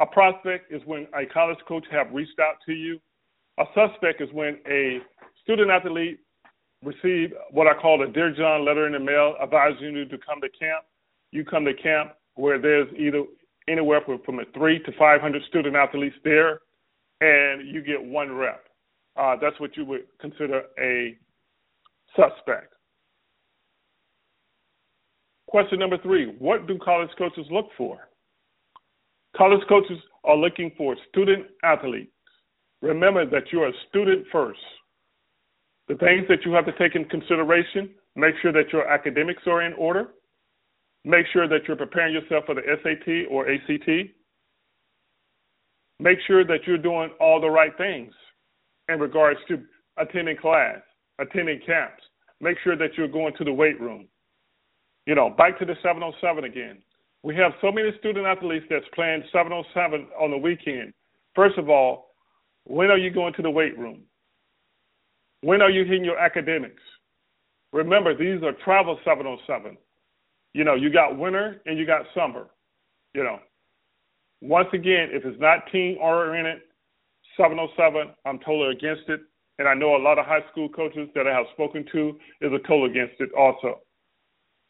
A 0.00 0.06
prospect 0.06 0.72
is 0.72 0.80
when 0.86 1.06
a 1.14 1.26
college 1.26 1.58
coach 1.68 1.84
have 1.90 2.10
reached 2.12 2.38
out 2.40 2.56
to 2.64 2.72
you. 2.72 2.98
A 3.58 3.64
suspect 3.74 4.22
is 4.22 4.30
when 4.32 4.58
a 4.66 5.00
student 5.42 5.70
athlete 5.70 6.20
receive 6.82 7.32
what 7.50 7.66
I 7.66 7.74
call 7.74 8.02
a 8.02 8.08
Dear 8.10 8.34
John 8.34 8.64
letter 8.64 8.86
in 8.86 8.92
the 8.92 8.98
mail 8.98 9.34
advising 9.42 9.94
you 9.94 10.04
to 10.06 10.18
come 10.18 10.40
to 10.40 10.48
camp. 10.48 10.84
You 11.30 11.44
come 11.44 11.64
to 11.64 11.74
camp 11.74 12.12
where 12.34 12.60
there's 12.60 12.88
either 12.98 13.24
anywhere 13.68 14.00
from, 14.04 14.20
from 14.24 14.40
a 14.40 14.44
three 14.54 14.78
to 14.80 14.92
500 14.98 15.42
student 15.48 15.76
athletes 15.76 16.16
there, 16.24 16.60
and 17.20 17.68
you 17.68 17.82
get 17.82 18.02
one 18.02 18.32
rep. 18.32 18.64
Uh, 19.16 19.36
that's 19.40 19.58
what 19.60 19.76
you 19.76 19.84
would 19.84 20.02
consider 20.20 20.62
a 20.80 21.16
suspect. 22.16 22.72
Question 25.46 25.78
number 25.78 25.98
three 25.98 26.34
What 26.38 26.66
do 26.66 26.78
college 26.78 27.10
coaches 27.18 27.46
look 27.50 27.66
for? 27.76 28.08
College 29.36 29.62
coaches 29.68 29.98
are 30.24 30.36
looking 30.36 30.72
for 30.76 30.96
student 31.10 31.46
athletes. 31.62 32.10
Remember 32.80 33.24
that 33.26 33.52
you 33.52 33.62
are 33.62 33.68
a 33.68 33.72
student 33.88 34.26
first. 34.32 34.58
The 35.88 35.96
things 35.96 36.26
that 36.28 36.44
you 36.44 36.52
have 36.52 36.66
to 36.66 36.72
take 36.78 36.94
in 36.94 37.04
consideration 37.06 37.90
make 38.16 38.34
sure 38.42 38.52
that 38.52 38.72
your 38.72 38.88
academics 38.88 39.42
are 39.46 39.62
in 39.62 39.72
order, 39.74 40.08
make 41.04 41.26
sure 41.32 41.48
that 41.48 41.60
you're 41.66 41.76
preparing 41.76 42.14
yourself 42.14 42.44
for 42.46 42.54
the 42.54 42.62
SAT 42.82 43.30
or 43.30 43.50
ACT, 43.50 43.88
make 45.98 46.18
sure 46.26 46.44
that 46.44 46.60
you're 46.66 46.78
doing 46.78 47.10
all 47.20 47.40
the 47.40 47.48
right 47.48 47.76
things 47.78 48.12
in 48.88 49.00
regards 49.00 49.38
to 49.48 49.62
attending 49.98 50.36
class, 50.36 50.78
attending 51.18 51.60
camps, 51.64 52.02
make 52.40 52.56
sure 52.62 52.76
that 52.76 52.90
you're 52.96 53.08
going 53.08 53.34
to 53.38 53.44
the 53.44 53.52
weight 53.52 53.80
room. 53.80 54.08
You 55.06 55.14
know, 55.14 55.30
back 55.30 55.58
to 55.58 55.64
the 55.64 55.74
707 55.82 56.44
again. 56.44 56.78
We 57.24 57.36
have 57.36 57.52
so 57.60 57.70
many 57.70 57.90
student 57.98 58.26
athletes 58.26 58.66
that's 58.68 58.84
playing 58.94 59.22
707 59.32 60.08
on 60.20 60.30
the 60.30 60.36
weekend. 60.36 60.92
First 61.34 61.56
of 61.56 61.68
all, 61.68 62.10
when 62.64 62.90
are 62.90 62.98
you 62.98 63.10
going 63.10 63.32
to 63.34 63.42
the 63.42 63.50
weight 63.50 63.78
room? 63.78 64.02
When 65.42 65.60
are 65.60 65.70
you 65.70 65.84
hitting 65.84 66.04
your 66.04 66.18
academics? 66.18 66.82
Remember, 67.72 68.16
these 68.16 68.42
are 68.42 68.52
travel 68.64 68.98
707. 69.04 69.76
You 70.54 70.64
know, 70.64 70.74
you 70.74 70.92
got 70.92 71.18
winter 71.18 71.60
and 71.66 71.78
you 71.78 71.86
got 71.86 72.02
summer. 72.14 72.48
You 73.14 73.24
know, 73.24 73.38
once 74.40 74.68
again, 74.72 75.08
if 75.12 75.24
it's 75.24 75.40
not 75.40 75.70
team 75.70 75.98
oriented, 76.00 76.62
707, 77.36 78.14
I'm 78.26 78.38
totally 78.40 78.72
against 78.76 79.08
it. 79.08 79.20
And 79.58 79.68
I 79.68 79.74
know 79.74 79.96
a 79.96 80.02
lot 80.02 80.18
of 80.18 80.26
high 80.26 80.44
school 80.50 80.68
coaches 80.68 81.08
that 81.14 81.26
I 81.26 81.32
have 81.32 81.46
spoken 81.52 81.84
to 81.92 82.18
is 82.40 82.52
a 82.52 82.58
total 82.66 82.86
against 82.86 83.20
it 83.20 83.30
also. 83.38 83.80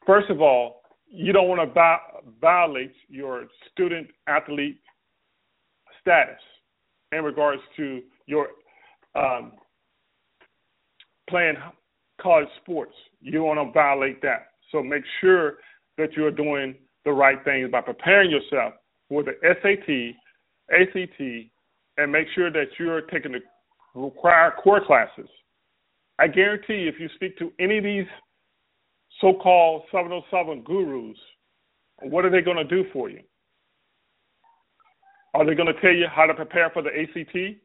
First 0.07 0.31
of 0.31 0.41
all, 0.41 0.83
you 1.07 1.33
don't 1.33 1.49
want 1.49 1.61
to 1.61 1.97
violate 2.41 2.93
your 3.09 3.47
student 3.71 4.09
athlete 4.27 4.81
status 6.01 6.41
in 7.13 7.23
regards 7.23 7.63
to 7.77 8.01
your 8.27 8.49
um, 9.15 9.53
playing 11.33 11.57
college 12.21 12.49
sports. 12.61 12.93
You 13.23 13.43
want 13.43 13.59
to 13.59 13.73
violate 13.73 14.21
that. 14.21 14.49
So 14.71 14.83
make 14.83 15.03
sure 15.23 15.55
that 15.97 16.13
you're 16.13 16.31
doing 16.31 16.75
the 17.07 17.13
right 17.13 17.43
things 17.43 17.71
by 17.71 17.81
preparing 17.81 18.31
yourself 18.31 18.75
for 19.09 19.23
the 19.23 19.33
SAT, 19.43 20.15
ACT, 20.79 21.21
and 21.97 22.13
make 22.13 22.27
sure 22.35 22.51
that 22.51 22.67
you're 22.79 23.01
taking 23.03 23.33
the 23.33 23.41
required 23.95 24.55
core 24.63 24.85
classes. 24.85 25.29
I 26.19 26.29
guarantee 26.29 26.87
if 26.87 27.01
you 27.01 27.09
speak 27.15 27.39
to 27.39 27.51
any 27.59 27.79
of 27.79 27.85
these 27.85 28.07
so 29.21 29.33
called 29.35 29.85
707 29.91 30.63
gurus, 30.65 31.17
what 32.03 32.27
are 32.27 32.31
they 32.31 32.43
going 32.43 32.59
to 32.59 32.65
do 32.65 32.85
for 32.93 33.09
you? 33.09 33.21
Are 35.35 35.47
they 35.47 35.55
going 35.55 35.73
to 35.73 35.81
tell 35.81 35.93
you 35.93 36.07
how 36.15 36.27
to 36.27 36.35
prepare 36.35 36.69
for 36.71 36.83
the 36.83 36.91
ACT 36.91 37.57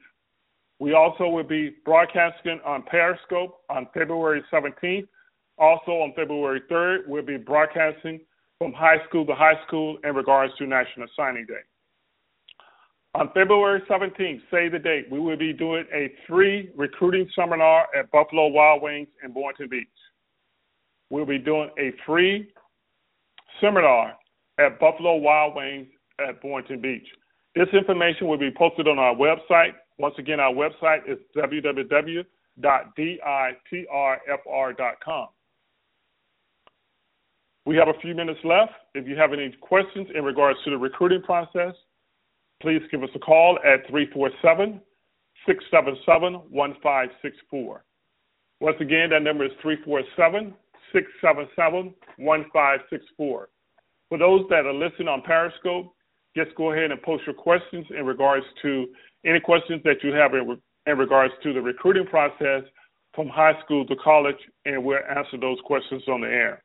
we 0.80 0.94
also 0.94 1.30
will 1.30 1.44
be 1.44 1.76
broadcasting 1.86 2.60
on 2.66 2.84
Periscope 2.84 3.62
on 3.70 3.88
February 3.94 4.44
17th. 4.52 5.08
Also 5.58 5.92
on 5.92 6.14
February 6.16 6.62
3rd, 6.70 7.08
we'll 7.08 7.24
be 7.24 7.38
broadcasting 7.38 8.20
from 8.58 8.74
high 8.74 8.98
school 9.08 9.26
to 9.26 9.34
high 9.34 9.58
school 9.68 9.98
in 10.04 10.14
regards 10.14 10.54
to 10.58 10.68
National 10.68 11.08
Signing 11.16 11.46
Day. 11.46 11.64
On 13.16 13.30
February 13.34 13.82
17th, 13.90 14.42
say 14.52 14.68
the 14.68 14.78
date, 14.78 15.10
we 15.10 15.22
will 15.22 15.38
be 15.38 15.54
doing 15.54 15.86
a 15.94 16.12
free 16.28 16.70
recruiting 16.76 17.30
seminar 17.34 17.88
at 17.98 18.12
Buffalo 18.12 18.48
Wild 18.48 18.82
Wings 18.82 19.08
in 19.24 19.32
Boynton 19.32 19.70
Beach. 19.70 19.88
We'll 21.10 21.26
be 21.26 21.38
doing 21.38 21.70
a 21.80 21.94
free 22.06 22.50
seminar 23.62 24.18
at 24.60 24.82
Buffalo 24.82 25.16
Wild 25.16 25.56
Wings 25.56 25.88
at 26.28 26.42
Boynton 26.42 26.82
Beach. 26.82 27.08
This 27.56 27.70
information 27.72 28.28
will 28.28 28.38
be 28.38 28.52
posted 28.52 28.86
on 28.90 29.00
our 29.00 29.16
website. 29.16 29.76
Once 29.98 30.16
again, 30.18 30.42
our 30.42 30.52
website 30.52 31.10
is 31.10 31.18
www.ditrfr.com. 31.38 32.28
We 37.66 37.78
have 37.78 37.88
a 37.88 37.94
few 38.02 38.14
minutes 38.14 38.42
left. 38.44 38.74
If 38.94 39.08
you 39.08 39.16
have 39.16 39.32
any 39.32 39.56
questions 39.62 40.10
in 40.14 40.26
regards 40.26 40.60
to 40.66 40.72
the 40.72 40.78
recruiting 40.78 41.22
process, 41.22 41.76
please 42.62 42.82
give 42.92 43.04
us 43.04 43.10
a 43.16 43.20
call 43.20 43.58
at 43.66 43.88
347 43.90 44.82
677 45.46 46.34
1564. 46.50 47.84
Once 48.62 48.78
again, 48.80 49.10
that 49.10 49.22
number 49.22 49.46
is 49.46 49.52
347 49.62 50.54
677 50.94 51.94
1564. 52.18 53.50
For 54.10 54.18
those 54.18 54.46
that 54.50 54.66
are 54.66 54.74
listening 54.74 55.08
on 55.08 55.22
Periscope, 55.22 55.94
just 56.36 56.56
go 56.56 56.72
ahead 56.72 56.92
and 56.92 57.02
post 57.02 57.24
your 57.26 57.36
questions 57.36 57.86
in 57.98 58.06
regards 58.06 58.46
to 58.62 58.88
any 59.26 59.40
questions 59.40 59.82
that 59.84 60.04
you 60.04 60.14
have 60.14 60.34
in, 60.34 60.58
in 60.86 60.98
regards 60.98 61.34
to 61.44 61.54
the 61.54 61.62
recruiting 61.62 62.06
process 62.06 62.64
from 63.14 63.30
high 63.30 63.54
school 63.64 63.86
to 63.86 63.96
college, 63.96 64.36
and 64.66 64.84
we'll 64.84 65.00
answer 65.10 65.38
those 65.40 65.58
questions 65.64 66.04
on 66.08 66.22
the 66.22 66.28
air. 66.28 66.62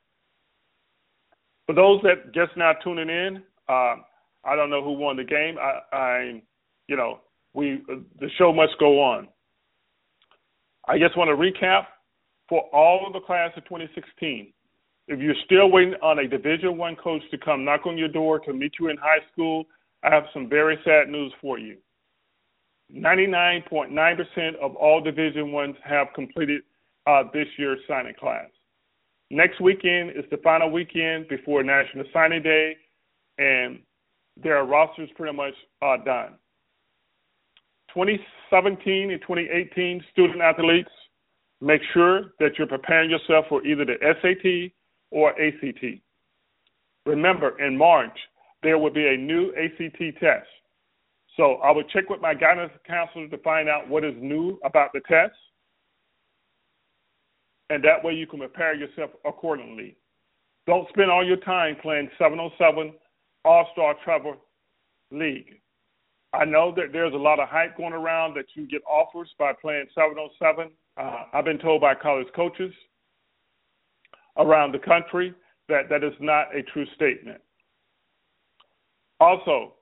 For 1.66 1.74
those 1.74 2.00
that 2.02 2.34
just 2.34 2.56
now 2.56 2.72
tuning 2.82 3.08
in, 3.08 3.42
uh, 3.68 3.96
I 4.44 4.56
don't 4.56 4.70
know 4.70 4.82
who 4.82 4.92
won 4.92 5.16
the 5.16 5.24
game. 5.24 5.56
I, 5.58 5.96
I, 5.96 6.42
you 6.88 6.96
know, 6.96 7.20
we 7.54 7.82
the 8.18 8.28
show 8.38 8.52
must 8.52 8.72
go 8.78 9.02
on. 9.02 9.28
I 10.88 10.98
just 10.98 11.16
want 11.16 11.28
to 11.28 11.36
recap 11.36 11.86
for 12.48 12.62
all 12.72 13.06
of 13.06 13.12
the 13.12 13.20
class 13.20 13.52
of 13.56 13.64
2016. 13.64 14.52
If 15.08 15.18
you're 15.20 15.34
still 15.44 15.70
waiting 15.70 15.94
on 16.02 16.18
a 16.20 16.28
Division 16.28 16.78
One 16.78 16.96
coach 16.96 17.22
to 17.30 17.38
come 17.38 17.64
knock 17.64 17.86
on 17.86 17.98
your 17.98 18.08
door 18.08 18.38
to 18.40 18.52
meet 18.52 18.72
you 18.78 18.88
in 18.88 18.96
high 18.96 19.24
school, 19.32 19.64
I 20.02 20.14
have 20.14 20.24
some 20.32 20.48
very 20.48 20.78
sad 20.84 21.08
news 21.08 21.32
for 21.40 21.58
you. 21.58 21.76
99.9% 22.94 24.56
of 24.60 24.74
all 24.76 25.00
Division 25.00 25.52
Ones 25.52 25.76
have 25.84 26.08
completed 26.14 26.62
uh, 27.06 27.24
this 27.32 27.46
year's 27.56 27.78
signing 27.88 28.14
class. 28.18 28.48
Next 29.30 29.60
weekend 29.60 30.10
is 30.10 30.24
the 30.30 30.38
final 30.38 30.70
weekend 30.70 31.28
before 31.28 31.62
National 31.62 32.04
Signing 32.12 32.42
Day, 32.42 32.76
and 33.38 33.78
their 34.36 34.64
rosters 34.64 35.10
pretty 35.16 35.36
much 35.36 35.54
are 35.82 35.98
done. 35.98 36.34
2017 37.94 39.10
and 39.10 39.20
2018 39.20 40.04
student 40.12 40.40
athletes, 40.40 40.90
make 41.60 41.82
sure 41.92 42.32
that 42.38 42.52
you're 42.56 42.66
preparing 42.66 43.10
yourself 43.10 43.46
for 43.48 43.64
either 43.66 43.84
the 43.84 43.96
SAT 44.00 44.72
or 45.10 45.30
ACT. 45.40 45.84
Remember, 47.06 47.58
in 47.60 47.76
March, 47.76 48.16
there 48.62 48.78
will 48.78 48.92
be 48.92 49.06
a 49.06 49.16
new 49.16 49.52
ACT 49.56 50.20
test. 50.20 50.46
So 51.36 51.54
I 51.56 51.70
will 51.70 51.84
check 51.84 52.08
with 52.08 52.20
my 52.20 52.34
guidance 52.34 52.72
counselor 52.86 53.28
to 53.28 53.38
find 53.38 53.68
out 53.68 53.88
what 53.88 54.04
is 54.04 54.14
new 54.18 54.58
about 54.64 54.92
the 54.92 55.00
test. 55.08 55.34
And 57.70 57.82
that 57.84 58.02
way 58.04 58.12
you 58.14 58.26
can 58.26 58.40
prepare 58.40 58.74
yourself 58.74 59.10
accordingly. 59.24 59.96
Don't 60.66 60.88
spend 60.90 61.10
all 61.10 61.24
your 61.24 61.38
time 61.38 61.76
playing 61.80 62.10
707 62.18 62.92
All 63.44 63.68
Star 63.72 63.94
Travel 64.04 64.36
League. 65.10 65.60
I 66.32 66.44
know 66.44 66.72
that 66.76 66.92
there's 66.92 67.14
a 67.14 67.18
lot 67.18 67.40
of 67.40 67.48
hype 67.48 67.76
going 67.76 67.92
around 67.92 68.34
that 68.34 68.46
you 68.54 68.66
get 68.66 68.82
offers 68.88 69.28
by 69.38 69.52
playing 69.52 69.86
707. 69.94 70.70
Uh, 70.96 71.24
I've 71.32 71.44
been 71.44 71.58
told 71.58 71.80
by 71.80 71.94
college 71.94 72.28
coaches 72.36 72.72
around 74.36 74.72
the 74.72 74.78
country 74.78 75.34
that 75.68 75.88
that 75.88 76.04
is 76.04 76.14
not 76.20 76.54
a 76.54 76.62
true 76.62 76.86
statement. 76.94 77.40
Also, 79.18 79.74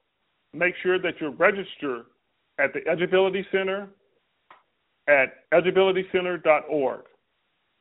make 0.55 0.75
sure 0.83 0.99
that 0.99 1.21
you 1.21 1.31
register 1.31 2.07
at 2.59 2.73
the 2.73 2.81
Eligibility 2.89 3.47
Center 3.53 3.89
at 5.09 5.49
eligibilitycenter.org. 5.53 7.01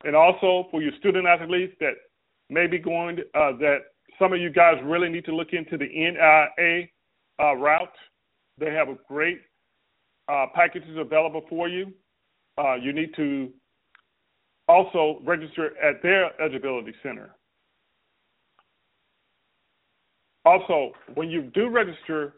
And 0.03 0.15
also 0.15 0.67
for 0.71 0.81
your 0.81 0.91
student 0.99 1.25
athletes 1.27 1.73
that 1.79 1.93
may 2.49 2.67
be 2.67 2.77
going, 2.77 3.19
uh, 3.33 3.51
that 3.59 3.79
some 4.19 4.33
of 4.33 4.39
you 4.39 4.49
guys 4.49 4.75
really 4.83 5.07
need 5.09 5.25
to 5.25 5.35
look 5.35 5.53
into 5.53 5.77
the 5.77 5.85
NAIA 5.85 6.89
uh, 7.39 7.55
route. 7.55 7.93
They 8.57 8.73
have 8.73 8.87
great 9.07 9.41
uh, 10.27 10.47
packages 10.53 10.97
available 10.97 11.43
for 11.49 11.69
you. 11.69 11.93
Uh, 12.57 12.75
you 12.75 12.93
need 12.93 13.13
to 13.15 13.51
also 14.67 15.21
register 15.23 15.77
at 15.77 16.01
their 16.01 16.31
eligibility 16.41 16.93
Center. 17.03 17.35
Also, 20.45 20.93
when 21.13 21.29
you 21.29 21.43
do 21.53 21.69
register 21.69 22.33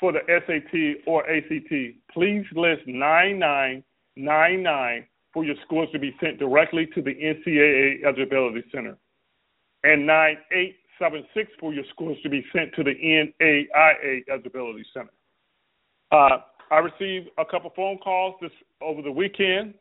for 0.00 0.12
the 0.12 0.20
SAT 0.26 1.02
or 1.06 1.28
ACT, 1.28 1.70
please 2.12 2.46
list 2.54 2.86
9999 2.86 5.06
for 5.32 5.44
your 5.44 5.56
scores 5.64 5.90
to 5.92 5.98
be 5.98 6.16
sent 6.20 6.38
directly 6.38 6.86
to 6.94 7.02
the 7.02 7.10
NCAA 7.10 8.04
Eligibility 8.04 8.62
Center 8.72 8.96
and 9.86 10.04
9876 11.00 11.52
for 11.60 11.72
your 11.72 11.84
scores 11.90 12.16
to 12.22 12.28
be 12.28 12.44
sent 12.54 12.74
to 12.74 12.82
the 12.82 12.94
NAIA 12.94 14.22
Eligibility 14.30 14.84
Center. 14.92 15.10
Uh, 16.12 16.38
I 16.70 16.78
received 16.78 17.28
a 17.38 17.44
couple 17.44 17.70
phone 17.76 17.98
calls 17.98 18.36
this 18.40 18.50
over 18.80 19.02
the 19.02 19.12
weekend. 19.12 19.74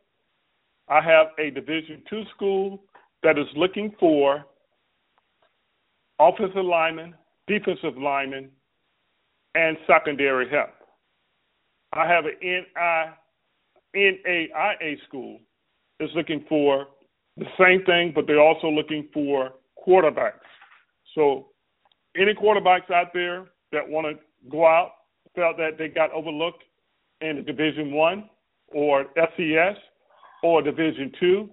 I 0.88 1.01
have 1.01 1.28
a 1.39 1.49
Division 1.49 2.04
two 2.10 2.23
school 2.36 2.82
that 3.23 3.38
is 3.38 3.47
looking 3.56 3.95
for 3.99 4.45
offensive 6.19 6.63
linemen, 6.63 7.15
defensive 7.47 7.97
linemen, 7.97 8.49
and 9.56 9.78
secondary 9.88 10.49
help. 10.49 10.69
I 11.93 12.08
have 12.08 12.25
an 12.25 12.65
NAIA 13.95 14.97
school 15.08 15.39
that's 15.99 16.12
looking 16.13 16.45
for 16.47 16.88
the 17.38 17.45
same 17.60 17.84
thing, 17.86 18.12
but 18.13 18.28
they're 18.28 18.41
also 18.41 18.67
looking 18.67 19.08
for 19.13 19.54
quarterbacks. 19.88 20.39
So, 21.15 21.47
any 22.15 22.34
quarterbacks 22.34 22.91
out 22.91 23.08
there 23.13 23.45
that 23.71 23.88
want 23.88 24.08
to 24.08 24.49
go 24.49 24.67
out 24.67 24.91
felt 25.34 25.58
that 25.58 25.78
they 25.78 25.88
got 25.88 26.12
overlooked 26.12 26.63
in 27.21 27.43
Division 27.45 27.91
One 27.91 28.30
or 28.67 29.06
FCS 29.17 29.75
or 30.43 30.62
Division 30.62 31.12
Two, 31.19 31.49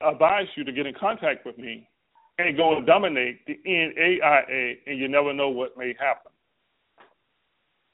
advise 0.00 0.46
you 0.56 0.64
to 0.64 0.72
get 0.72 0.86
in 0.86 0.94
contact 0.94 1.46
with 1.46 1.58
me 1.58 1.88
and 2.38 2.56
go 2.56 2.76
and 2.76 2.86
dominate 2.86 3.44
the 3.46 3.58
NAIA, 3.66 4.78
and 4.86 4.98
you 4.98 5.08
never 5.08 5.32
know 5.32 5.48
what 5.48 5.76
may 5.76 5.94
happen. 5.98 6.32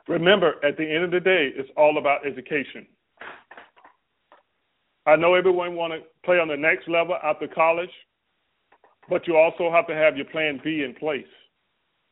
Remember, 0.07 0.55
at 0.65 0.77
the 0.77 0.85
end 0.85 1.05
of 1.05 1.11
the 1.11 1.21
day, 1.21 1.51
it's 1.55 1.71
all 1.77 1.97
about 1.97 2.27
education. 2.27 2.87
I 5.07 5.17
know 5.17 5.35
everyone 5.35 5.77
want 5.77 5.95
to 5.95 6.01
play 6.25 6.39
on 6.39 6.49
the 6.49 6.57
next 6.57 6.89
level 6.89 7.17
after 7.23 7.49
college, 7.49 7.91
but 9.09 9.27
you 9.27 9.37
also 9.37 9.71
have 9.71 9.87
to 9.87 9.95
have 9.95 10.17
your 10.17 10.27
plan 10.27 10.61
B 10.63 10.83
in 10.85 10.95
place 10.95 11.27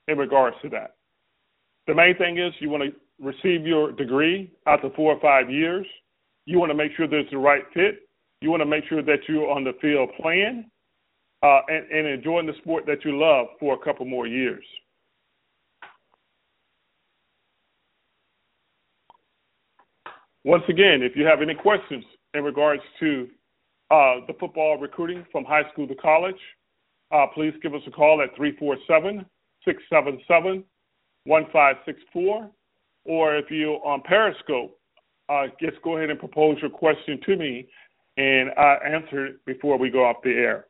in 0.08 0.18
regards 0.18 0.56
to 0.62 0.68
that. 0.70 0.96
The 1.86 1.94
main 1.94 2.16
thing 2.16 2.38
is 2.38 2.52
you 2.60 2.70
want 2.70 2.84
to 2.84 2.92
receive 3.24 3.66
your 3.66 3.92
degree 3.92 4.52
after 4.66 4.90
four 4.94 5.14
or 5.14 5.20
five 5.20 5.50
years. 5.50 5.86
You 6.46 6.58
want 6.58 6.70
to 6.70 6.76
make 6.76 6.92
sure 6.96 7.06
there's 7.06 7.30
the 7.30 7.38
right 7.38 7.62
fit. 7.74 8.08
You 8.40 8.50
want 8.50 8.60
to 8.60 8.66
make 8.66 8.84
sure 8.88 9.02
that 9.02 9.18
you're 9.28 9.50
on 9.50 9.64
the 9.64 9.72
field 9.80 10.10
playing 10.20 10.68
uh, 11.42 11.60
and, 11.68 11.90
and 11.90 12.06
enjoying 12.06 12.46
the 12.46 12.54
sport 12.58 12.86
that 12.86 13.04
you 13.04 13.18
love 13.18 13.46
for 13.60 13.74
a 13.74 13.78
couple 13.78 14.06
more 14.06 14.26
years. 14.26 14.64
Once 20.44 20.64
again, 20.68 21.02
if 21.02 21.14
you 21.14 21.24
have 21.24 21.40
any 21.40 21.54
questions 21.54 22.04
in 22.34 22.42
regards 22.42 22.82
to 22.98 23.28
uh, 23.92 24.16
the 24.26 24.32
football 24.40 24.76
recruiting 24.78 25.24
from 25.30 25.44
high 25.44 25.62
school 25.72 25.86
to 25.86 25.94
college, 25.94 26.34
uh, 27.12 27.26
please 27.34 27.54
give 27.62 27.74
us 27.74 27.82
a 27.86 27.90
call 27.90 28.22
at 28.22 28.34
347 28.36 29.24
677 29.64 30.64
1564. 31.24 32.50
Or 33.04 33.36
if 33.36 33.50
you're 33.50 33.84
on 33.84 34.00
Periscope, 34.02 34.78
uh, 35.28 35.46
just 35.60 35.80
go 35.82 35.96
ahead 35.96 36.10
and 36.10 36.18
propose 36.18 36.58
your 36.60 36.70
question 36.70 37.20
to 37.26 37.36
me 37.36 37.68
and 38.16 38.50
I 38.58 38.76
answer 38.84 39.26
it 39.26 39.44
before 39.46 39.78
we 39.78 39.90
go 39.90 40.04
off 40.04 40.16
the 40.22 40.30
air. 40.30 40.66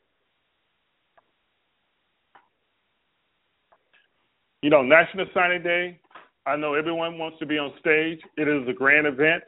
You 4.62 4.70
know, 4.70 4.82
National 4.82 5.26
Signing 5.34 5.62
Day, 5.62 5.98
I 6.46 6.56
know 6.56 6.74
everyone 6.74 7.18
wants 7.18 7.38
to 7.40 7.46
be 7.46 7.58
on 7.58 7.72
stage. 7.80 8.20
It 8.36 8.46
is 8.46 8.68
a 8.68 8.72
grand 8.72 9.06
event. 9.06 9.42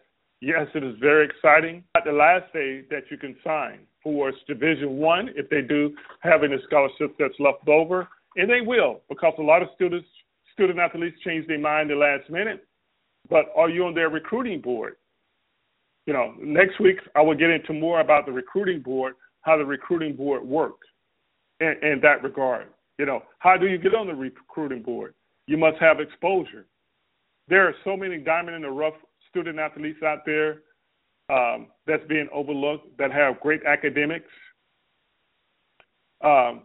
Yes, 0.44 0.66
it 0.74 0.84
is 0.84 0.94
very 1.00 1.24
exciting. 1.24 1.82
At 1.96 2.04
the 2.04 2.12
last 2.12 2.52
day 2.52 2.82
that 2.90 3.04
you 3.10 3.16
can 3.16 3.34
sign 3.42 3.78
for 4.02 4.30
Division 4.46 4.98
One, 4.98 5.30
if 5.36 5.48
they 5.48 5.62
do 5.62 5.96
have 6.20 6.42
any 6.44 6.56
scholarships 6.66 7.14
that's 7.18 7.32
left 7.38 7.66
over, 7.66 8.06
and 8.36 8.50
they 8.50 8.60
will, 8.60 9.00
because 9.08 9.32
a 9.38 9.42
lot 9.42 9.62
of 9.62 9.68
students, 9.74 10.06
student 10.52 10.78
athletes, 10.78 11.16
change 11.24 11.46
their 11.46 11.58
mind 11.58 11.88
the 11.88 11.94
last 11.94 12.28
minute. 12.28 12.66
But 13.30 13.46
are 13.56 13.70
you 13.70 13.86
on 13.86 13.94
their 13.94 14.10
recruiting 14.10 14.60
board? 14.60 14.96
You 16.04 16.12
know, 16.12 16.34
next 16.38 16.78
week 16.78 16.98
I 17.16 17.22
will 17.22 17.36
get 17.36 17.48
into 17.48 17.72
more 17.72 18.00
about 18.00 18.26
the 18.26 18.32
recruiting 18.32 18.82
board, 18.82 19.14
how 19.40 19.56
the 19.56 19.64
recruiting 19.64 20.14
board 20.14 20.44
works 20.44 20.86
in, 21.60 21.74
in 21.82 22.00
that 22.02 22.22
regard. 22.22 22.66
You 22.98 23.06
know, 23.06 23.22
how 23.38 23.56
do 23.56 23.66
you 23.66 23.78
get 23.78 23.94
on 23.94 24.08
the 24.08 24.14
recruiting 24.14 24.82
board? 24.82 25.14
You 25.46 25.56
must 25.56 25.78
have 25.80 26.00
exposure. 26.00 26.66
There 27.48 27.66
are 27.66 27.74
so 27.82 27.96
many 27.96 28.18
diamond 28.18 28.56
in 28.56 28.62
the 28.62 28.70
rough 28.70 28.92
student 29.34 29.58
athletes 29.58 30.02
out 30.02 30.20
there 30.24 30.62
um, 31.28 31.68
that's 31.86 32.06
being 32.08 32.28
overlooked 32.32 32.96
that 32.98 33.10
have 33.10 33.40
great 33.40 33.62
academics, 33.66 34.30
um, 36.22 36.62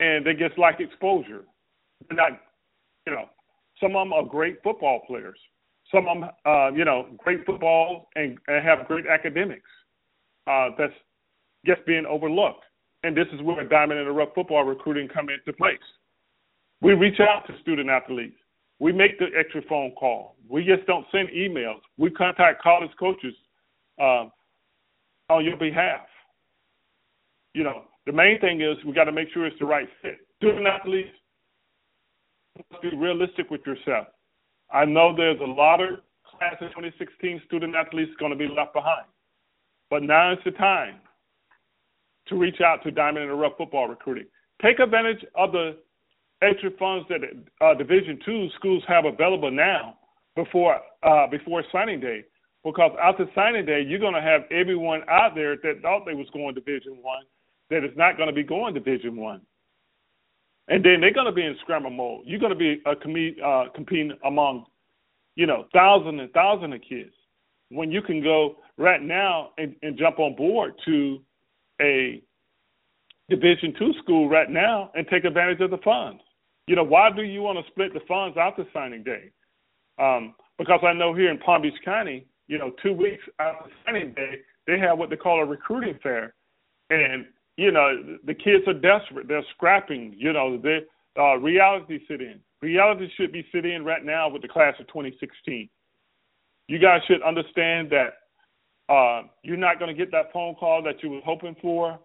and 0.00 0.26
they 0.26 0.34
just 0.34 0.58
lack 0.58 0.80
exposure. 0.80 1.44
They're 2.08 2.16
not, 2.16 2.40
you 3.06 3.14
know, 3.14 3.28
some 3.80 3.96
of 3.96 4.04
them 4.06 4.12
are 4.12 4.24
great 4.24 4.58
football 4.62 5.00
players. 5.06 5.38
Some 5.92 6.08
of 6.08 6.20
them, 6.20 6.30
uh, 6.44 6.72
you 6.72 6.84
know, 6.84 7.06
great 7.18 7.46
football 7.46 8.08
and, 8.16 8.36
and 8.48 8.64
have 8.64 8.86
great 8.86 9.06
academics. 9.06 9.68
Uh, 10.46 10.70
that's 10.76 10.92
just 11.64 11.84
being 11.86 12.04
overlooked. 12.06 12.64
And 13.02 13.16
this 13.16 13.26
is 13.32 13.40
where 13.42 13.66
diamond 13.66 14.00
in 14.00 14.06
the 14.06 14.12
rough 14.12 14.30
football 14.34 14.64
recruiting 14.64 15.08
come 15.08 15.28
into 15.28 15.56
place. 15.56 15.78
We 16.80 16.92
reach 16.92 17.20
out 17.20 17.46
to 17.46 17.58
student 17.60 17.88
athletes. 17.88 18.36
We 18.80 18.92
make 18.92 19.18
the 19.18 19.26
extra 19.38 19.62
phone 19.68 19.92
call. 19.92 20.36
We 20.48 20.64
just 20.64 20.86
don't 20.86 21.06
send 21.12 21.28
emails. 21.28 21.80
We 21.96 22.10
contact 22.10 22.62
college 22.62 22.90
coaches 22.98 23.34
um, 24.00 24.32
on 25.30 25.44
your 25.44 25.56
behalf. 25.56 26.06
You 27.54 27.64
know, 27.64 27.84
the 28.06 28.12
main 28.12 28.40
thing 28.40 28.60
is 28.60 28.76
we 28.84 28.92
got 28.92 29.04
to 29.04 29.12
make 29.12 29.28
sure 29.32 29.46
it's 29.46 29.58
the 29.58 29.66
right 29.66 29.88
fit. 30.02 30.18
Student 30.36 30.66
athletes, 30.66 31.10
be 32.82 32.90
realistic 32.96 33.50
with 33.50 33.60
yourself. 33.66 34.08
I 34.72 34.84
know 34.84 35.14
there's 35.16 35.40
a 35.40 35.44
lot 35.44 35.80
of 35.80 36.00
class 36.24 36.54
of 36.60 36.68
2016 36.70 37.42
student 37.46 37.74
athletes 37.74 38.10
going 38.18 38.32
to 38.32 38.38
be 38.38 38.48
left 38.48 38.74
behind, 38.74 39.06
but 39.90 40.02
now 40.02 40.32
is 40.32 40.38
the 40.44 40.50
time 40.52 40.96
to 42.28 42.36
reach 42.36 42.60
out 42.60 42.82
to 42.82 42.90
Diamond 42.90 43.24
in 43.24 43.28
the 43.28 43.34
Rough 43.34 43.56
football 43.56 43.88
recruiting. 43.88 44.26
Take 44.62 44.78
advantage 44.78 45.24
of 45.34 45.52
the 45.52 45.76
extra 46.44 46.70
funds 46.78 47.08
that 47.08 47.20
uh, 47.60 47.74
Division 47.74 48.18
two 48.24 48.48
schools 48.58 48.82
have 48.86 49.04
available 49.04 49.50
now 49.50 49.96
before 50.36 50.80
uh, 51.02 51.26
before 51.30 51.62
signing 51.72 52.00
day. 52.00 52.24
Because 52.64 52.92
after 53.02 53.26
signing 53.34 53.66
day, 53.66 53.82
you're 53.86 53.98
going 53.98 54.14
to 54.14 54.22
have 54.22 54.42
everyone 54.50 55.02
out 55.08 55.34
there 55.34 55.56
that 55.56 55.82
thought 55.82 56.06
they 56.06 56.14
was 56.14 56.28
going 56.32 56.54
Division 56.54 56.96
one 57.02 57.24
that 57.70 57.84
is 57.84 57.96
not 57.96 58.16
going 58.16 58.28
to 58.28 58.34
be 58.34 58.42
going 58.42 58.74
Division 58.74 59.16
one, 59.16 59.42
and 60.68 60.84
then 60.84 61.00
they're 61.00 61.12
going 61.12 61.26
to 61.26 61.32
be 61.32 61.44
in 61.44 61.56
scramble 61.60 61.90
mode. 61.90 62.22
You're 62.24 62.40
going 62.40 62.52
to 62.52 62.58
be 62.58 62.82
com- 63.02 63.36
uh, 63.44 63.64
competing 63.74 64.16
among, 64.24 64.64
you 65.36 65.46
know, 65.46 65.66
thousands 65.74 66.20
and 66.20 66.32
thousands 66.32 66.74
of 66.74 66.80
kids 66.88 67.12
when 67.68 67.90
you 67.90 68.00
can 68.00 68.22
go 68.22 68.56
right 68.78 69.02
now 69.02 69.50
and, 69.58 69.76
and 69.82 69.98
jump 69.98 70.18
on 70.18 70.34
board 70.34 70.72
to 70.86 71.20
a 71.80 72.22
Division 73.28 73.74
two 73.78 73.92
school 74.02 74.28
right 74.28 74.50
now 74.50 74.90
and 74.94 75.06
take 75.08 75.24
advantage 75.24 75.60
of 75.60 75.70
the 75.70 75.78
funds. 75.78 76.22
You 76.66 76.76
know, 76.76 76.84
why 76.84 77.10
do 77.10 77.22
you 77.22 77.42
want 77.42 77.58
to 77.58 77.70
split 77.70 77.92
the 77.92 78.00
funds 78.08 78.36
after 78.40 78.64
signing 78.72 79.02
day? 79.02 79.30
Um, 79.98 80.34
because 80.58 80.80
I 80.82 80.92
know 80.92 81.14
here 81.14 81.30
in 81.30 81.38
Palm 81.38 81.62
Beach 81.62 81.74
County, 81.84 82.26
you 82.46 82.58
know, 82.58 82.72
two 82.82 82.92
weeks 82.92 83.22
after 83.38 83.70
signing 83.84 84.12
day, 84.14 84.40
they 84.66 84.78
have 84.78 84.98
what 84.98 85.10
they 85.10 85.16
call 85.16 85.40
a 85.40 85.44
recruiting 85.44 85.98
fair, 86.02 86.34
and 86.90 87.26
you 87.56 87.70
know 87.70 88.16
the 88.24 88.34
kids 88.34 88.64
are 88.66 88.74
desperate. 88.74 89.28
They're 89.28 89.44
scrapping. 89.54 90.14
You 90.16 90.32
know, 90.32 90.58
they 90.58 90.80
uh, 91.18 91.36
reality 91.36 92.00
sit 92.08 92.20
in. 92.20 92.40
Reality 92.62 93.08
should 93.16 93.30
be 93.30 93.46
sit 93.52 93.66
in 93.66 93.84
right 93.84 94.04
now 94.04 94.28
with 94.28 94.42
the 94.42 94.48
class 94.48 94.74
of 94.80 94.86
2016. 94.88 95.68
You 96.66 96.78
guys 96.78 97.02
should 97.06 97.22
understand 97.22 97.90
that 97.90 98.92
uh, 98.92 99.28
you're 99.42 99.58
not 99.58 99.78
going 99.78 99.94
to 99.94 99.98
get 99.98 100.10
that 100.12 100.32
phone 100.32 100.54
call 100.54 100.82
that 100.82 101.02
you 101.02 101.10
were 101.10 101.20
hoping 101.24 101.56
for. 101.60 101.98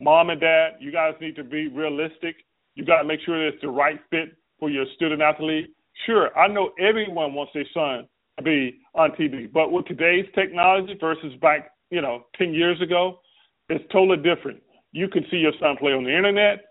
Mom 0.00 0.30
and 0.30 0.40
dad, 0.40 0.74
you 0.80 0.92
guys 0.92 1.14
need 1.20 1.36
to 1.36 1.44
be 1.44 1.68
realistic. 1.68 2.36
You 2.74 2.84
got 2.84 2.98
to 2.98 3.04
make 3.04 3.20
sure 3.24 3.38
that 3.38 3.54
it's 3.54 3.62
the 3.62 3.68
right 3.68 4.00
fit 4.10 4.36
for 4.58 4.70
your 4.70 4.84
student 4.96 5.22
athlete. 5.22 5.74
Sure, 6.06 6.36
I 6.36 6.48
know 6.48 6.70
everyone 6.78 7.34
wants 7.34 7.52
their 7.54 7.66
son 7.72 8.08
to 8.38 8.42
be 8.42 8.80
on 8.94 9.12
TV, 9.12 9.50
but 9.52 9.70
with 9.70 9.86
today's 9.86 10.26
technology 10.34 10.96
versus 11.00 11.34
back, 11.40 11.70
you 11.90 12.00
know, 12.00 12.26
10 12.36 12.52
years 12.52 12.80
ago, 12.80 13.20
it's 13.68 13.84
totally 13.92 14.16
different. 14.16 14.60
You 14.92 15.08
can 15.08 15.24
see 15.30 15.36
your 15.36 15.52
son 15.60 15.76
play 15.78 15.92
on 15.92 16.04
the 16.04 16.16
internet. 16.16 16.64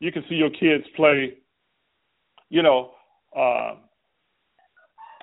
You 0.00 0.10
can 0.12 0.24
see 0.28 0.34
your 0.34 0.50
kids 0.50 0.84
play, 0.96 1.34
you 2.50 2.62
know, 2.62 2.90
uh, 3.36 3.74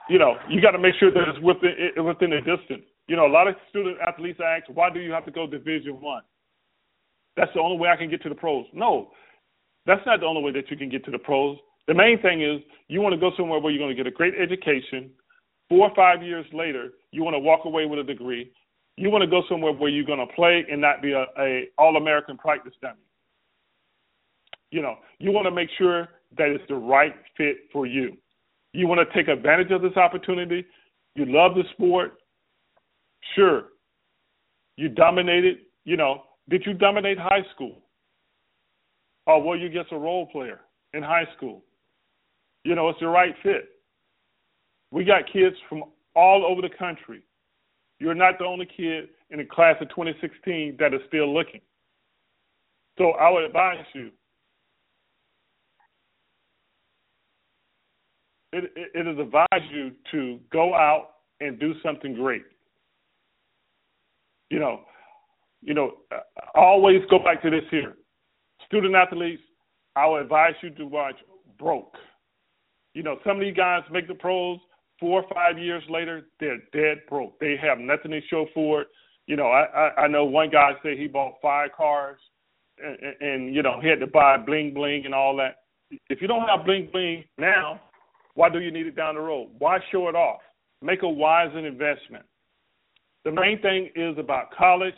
you 0.09 0.17
know, 0.17 0.35
you 0.49 0.61
got 0.61 0.71
to 0.71 0.79
make 0.79 0.95
sure 0.99 1.11
that 1.11 1.23
it's 1.27 1.39
within 1.39 2.03
within 2.03 2.33
a 2.33 2.41
distance. 2.41 2.83
You 3.07 3.15
know, 3.15 3.25
a 3.25 3.31
lot 3.31 3.47
of 3.47 3.55
student 3.69 3.97
athletes 4.05 4.39
ask, 4.43 4.65
why 4.73 4.89
do 4.89 4.99
you 4.99 5.11
have 5.11 5.25
to 5.25 5.31
go 5.31 5.47
Division 5.47 6.01
One? 6.01 6.23
That's 7.37 7.51
the 7.53 7.61
only 7.61 7.77
way 7.77 7.89
I 7.89 7.95
can 7.95 8.09
get 8.09 8.21
to 8.23 8.29
the 8.29 8.35
pros. 8.35 8.65
No, 8.73 9.11
that's 9.85 10.05
not 10.05 10.19
the 10.19 10.25
only 10.25 10.41
way 10.41 10.51
that 10.51 10.69
you 10.69 10.77
can 10.77 10.89
get 10.89 11.03
to 11.05 11.11
the 11.11 11.19
pros. 11.19 11.57
The 11.87 11.93
main 11.93 12.21
thing 12.21 12.41
is 12.41 12.61
you 12.87 13.01
want 13.01 13.13
to 13.13 13.19
go 13.19 13.31
somewhere 13.35 13.59
where 13.59 13.71
you're 13.71 13.81
going 13.81 13.95
to 13.95 14.03
get 14.03 14.07
a 14.07 14.15
great 14.15 14.33
education. 14.39 15.09
Four 15.69 15.89
or 15.89 15.95
five 15.95 16.21
years 16.21 16.45
later, 16.53 16.89
you 17.11 17.23
want 17.23 17.33
to 17.33 17.39
walk 17.39 17.65
away 17.65 17.85
with 17.85 17.99
a 17.99 18.03
degree. 18.03 18.51
You 18.97 19.09
want 19.09 19.23
to 19.23 19.29
go 19.29 19.41
somewhere 19.49 19.71
where 19.71 19.89
you're 19.89 20.05
going 20.05 20.19
to 20.19 20.33
play 20.33 20.65
and 20.69 20.81
not 20.81 21.01
be 21.01 21.13
a, 21.13 21.25
a 21.39 21.69
All 21.77 21.97
American 21.97 22.37
practice 22.37 22.73
dummy. 22.81 22.99
You 24.69 24.81
know, 24.81 24.97
you 25.19 25.31
want 25.31 25.45
to 25.45 25.51
make 25.51 25.69
sure 25.77 26.09
that 26.37 26.47
it's 26.49 26.63
the 26.67 26.75
right 26.75 27.13
fit 27.35 27.57
for 27.73 27.85
you. 27.85 28.17
You 28.73 28.87
want 28.87 29.07
to 29.07 29.15
take 29.15 29.27
advantage 29.27 29.71
of 29.71 29.81
this 29.81 29.97
opportunity. 29.97 30.65
You 31.15 31.25
love 31.25 31.55
the 31.55 31.63
sport. 31.73 32.13
Sure. 33.35 33.65
You 34.77 34.89
dominated, 34.89 35.57
you 35.83 35.97
know, 35.97 36.23
did 36.49 36.63
you 36.65 36.73
dominate 36.73 37.17
high 37.19 37.45
school? 37.53 37.81
Oh, 39.27 39.33
or 39.33 39.43
were 39.43 39.55
you 39.55 39.69
just 39.69 39.91
a 39.91 39.97
role 39.97 40.25
player 40.27 40.61
in 40.93 41.03
high 41.03 41.27
school? 41.37 41.63
You 42.63 42.75
know, 42.75 42.89
it's 42.89 42.99
the 42.99 43.07
right 43.07 43.33
fit. 43.43 43.69
We 44.91 45.03
got 45.05 45.31
kids 45.31 45.55
from 45.69 45.83
all 46.15 46.45
over 46.45 46.61
the 46.61 46.75
country. 46.77 47.23
You're 47.99 48.15
not 48.15 48.39
the 48.39 48.45
only 48.45 48.65
kid 48.65 49.09
in 49.29 49.37
the 49.37 49.45
class 49.45 49.75
of 49.81 49.89
2016 49.89 50.77
that 50.79 50.93
is 50.93 51.01
still 51.07 51.33
looking. 51.33 51.61
So 52.97 53.11
I 53.11 53.29
would 53.29 53.43
advise 53.43 53.85
you. 53.93 54.11
It, 58.53 58.65
it, 58.75 58.91
it 58.93 59.07
is 59.07 59.17
advised 59.17 59.71
you 59.71 59.91
to 60.11 60.39
go 60.51 60.73
out 60.73 61.11
and 61.39 61.59
do 61.59 61.73
something 61.83 62.13
great 62.13 62.43
you 64.51 64.59
know, 64.59 64.81
you 65.61 65.73
know, 65.73 65.93
uh, 66.11 66.19
always 66.53 66.99
go 67.09 67.17
back 67.17 67.41
to 67.41 67.49
this 67.49 67.63
here. 67.71 67.95
Student 68.71 68.95
athletes, 68.95 69.41
I 69.95 70.07
would 70.07 70.21
advise 70.23 70.53
you 70.61 70.69
to 70.71 70.85
watch 70.85 71.15
Broke. 71.59 71.95
You 72.93 73.03
know, 73.03 73.17
some 73.25 73.37
of 73.37 73.41
these 73.41 73.55
guys 73.55 73.81
make 73.91 74.07
the 74.07 74.15
pros 74.15 74.59
four 74.99 75.23
or 75.23 75.29
five 75.33 75.57
years 75.57 75.83
later, 75.89 76.23
they're 76.39 76.59
dead 76.73 77.03
broke. 77.07 77.39
They 77.39 77.55
have 77.61 77.79
nothing 77.79 78.11
to 78.11 78.19
show 78.29 78.47
for 78.53 78.81
it. 78.81 78.87
You 79.27 79.35
know, 79.35 79.47
I 79.47 79.63
I, 79.63 80.01
I 80.03 80.07
know 80.07 80.25
one 80.25 80.49
guy 80.49 80.71
said 80.83 80.97
he 80.97 81.07
bought 81.07 81.35
five 81.41 81.69
cars, 81.75 82.19
and, 82.83 82.97
and 83.21 83.55
you 83.55 83.63
know 83.63 83.79
he 83.81 83.87
had 83.87 84.01
to 84.01 84.07
buy 84.07 84.37
bling 84.37 84.73
bling 84.73 85.05
and 85.05 85.15
all 85.15 85.37
that. 85.37 85.57
If 86.09 86.21
you 86.21 86.27
don't 86.27 86.47
have 86.47 86.65
bling 86.65 86.89
bling 86.91 87.23
now, 87.37 87.79
why 88.33 88.49
do 88.49 88.59
you 88.59 88.71
need 88.71 88.87
it 88.87 88.95
down 88.95 89.15
the 89.15 89.21
road? 89.21 89.49
Why 89.57 89.79
show 89.91 90.09
it 90.09 90.15
off? 90.15 90.41
Make 90.81 91.03
a 91.03 91.09
wise 91.09 91.51
investment 91.55 92.25
the 93.23 93.31
main 93.31 93.61
thing 93.61 93.89
is 93.95 94.17
about 94.17 94.51
college. 94.51 94.95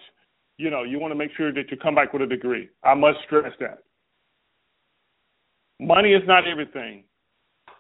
You 0.58 0.70
know, 0.70 0.84
you 0.84 1.00
want 1.00 1.12
to 1.12 1.16
make 1.16 1.32
sure 1.36 1.52
that 1.52 1.72
you 1.72 1.78
come 1.78 1.96
back 1.96 2.14
with 2.14 2.22
a 2.22 2.28
degree. 2.28 2.70
I 2.84 2.94
must 2.94 3.20
stress 3.26 3.52
that. 3.60 3.80
Money 5.80 6.14
is 6.14 6.22
not 6.28 6.48
everything. 6.48 7.04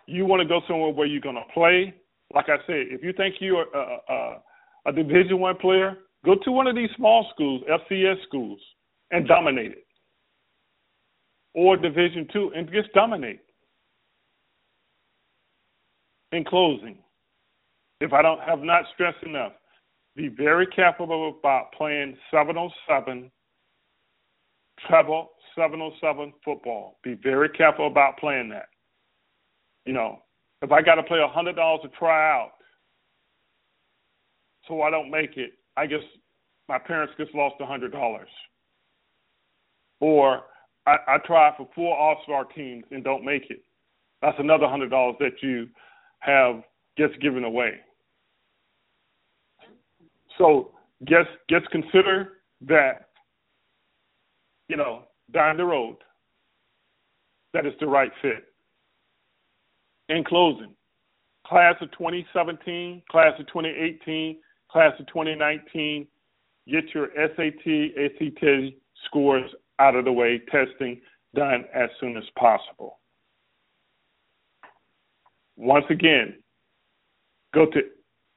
You 0.07 0.25
want 0.25 0.41
to 0.41 0.47
go 0.47 0.61
somewhere 0.67 0.91
where 0.91 1.07
you're 1.07 1.21
going 1.21 1.35
to 1.35 1.53
play. 1.53 1.93
Like 2.33 2.49
I 2.49 2.57
said, 2.65 2.87
if 2.89 3.03
you 3.03 3.13
think 3.13 3.35
you're 3.39 3.65
a, 3.73 3.97
a, 4.09 4.37
a 4.87 4.91
Division 4.91 5.39
One 5.39 5.55
player, 5.57 5.97
go 6.25 6.35
to 6.43 6.51
one 6.51 6.67
of 6.67 6.75
these 6.75 6.89
small 6.97 7.27
schools, 7.33 7.61
FCS 7.69 8.23
schools, 8.27 8.59
and 9.11 9.27
dominate 9.27 9.71
it, 9.71 9.85
or 11.53 11.77
Division 11.77 12.27
Two, 12.33 12.51
and 12.55 12.69
just 12.71 12.91
dominate. 12.93 13.41
In 16.31 16.43
closing, 16.43 16.97
if 18.01 18.11
I 18.11 18.23
don't 18.23 18.41
have 18.41 18.59
not 18.59 18.85
stressed 18.95 19.23
enough, 19.23 19.53
be 20.15 20.27
very 20.27 20.67
careful 20.67 21.35
about 21.39 21.71
playing 21.73 22.15
707 22.31 23.31
treble 24.87 25.31
707 25.55 26.33
football. 26.43 26.97
Be 27.03 27.15
very 27.15 27.49
careful 27.49 27.87
about 27.87 28.17
playing 28.17 28.49
that. 28.49 28.67
You 29.85 29.93
know, 29.93 30.19
if 30.61 30.71
I 30.71 30.81
got 30.81 30.95
to 30.95 31.03
play 31.03 31.19
hundred 31.31 31.55
dollars 31.55 31.81
to 31.83 31.89
try 31.89 32.31
out, 32.31 32.51
so 34.67 34.81
I 34.81 34.89
don't 34.89 35.11
make 35.11 35.35
it, 35.37 35.53
I 35.75 35.85
guess 35.85 35.99
my 36.69 36.79
parents 36.79 37.13
just 37.17 37.35
lost 37.35 37.55
a 37.59 37.65
hundred 37.65 37.91
dollars. 37.91 38.29
Or 39.99 40.43
I, 40.85 40.97
I 41.07 41.17
try 41.25 41.53
for 41.57 41.67
four 41.75 41.97
All 41.97 42.21
Star 42.23 42.45
teams 42.45 42.85
and 42.91 43.03
don't 43.03 43.25
make 43.25 43.49
it. 43.49 43.63
That's 44.21 44.39
another 44.39 44.67
hundred 44.67 44.89
dollars 44.89 45.15
that 45.19 45.41
you 45.41 45.67
have 46.19 46.63
just 46.97 47.19
given 47.21 47.43
away. 47.43 47.73
So 50.37 50.71
just 51.03 51.29
just 51.49 51.69
consider 51.69 52.33
that, 52.61 53.09
you 54.67 54.77
know, 54.77 55.03
down 55.33 55.57
the 55.57 55.65
road, 55.65 55.97
that 57.53 57.65
is 57.65 57.73
the 57.79 57.87
right 57.87 58.11
fit. 58.21 58.45
In 60.09 60.23
closing, 60.23 60.73
class 61.45 61.75
of 61.81 61.91
2017, 61.91 63.03
class 63.09 63.33
of 63.39 63.47
2018, 63.47 64.37
class 64.71 64.93
of 64.99 65.07
2019, 65.07 66.07
get 66.67 66.83
your 66.93 67.09
SAT, 67.15 67.93
ACT 68.03 68.73
scores 69.05 69.49
out 69.79 69.95
of 69.95 70.05
the 70.05 70.11
way, 70.11 70.41
testing 70.51 70.99
done 71.35 71.65
as 71.73 71.89
soon 71.99 72.17
as 72.17 72.23
possible. 72.37 72.99
Once 75.55 75.85
again, 75.89 76.35
go 77.53 77.65
to 77.67 77.81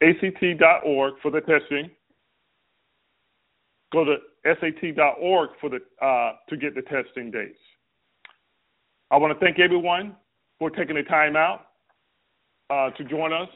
ACT.org 0.02 1.14
for 1.22 1.30
the 1.30 1.40
testing. 1.40 1.90
Go 3.92 4.04
to 4.04 4.16
SAT.org 4.44 5.50
for 5.60 5.70
the 5.70 5.78
uh, 6.04 6.32
to 6.48 6.56
get 6.56 6.74
the 6.74 6.82
testing 6.82 7.30
dates. 7.30 7.58
I 9.10 9.16
want 9.16 9.38
to 9.38 9.44
thank 9.44 9.58
everyone 9.58 10.16
for 10.58 10.70
taking 10.70 10.96
the 10.96 11.02
time 11.04 11.36
out 11.36 11.66
uh, 12.70 12.90
to 12.90 13.04
join 13.04 13.32
us 13.32 13.48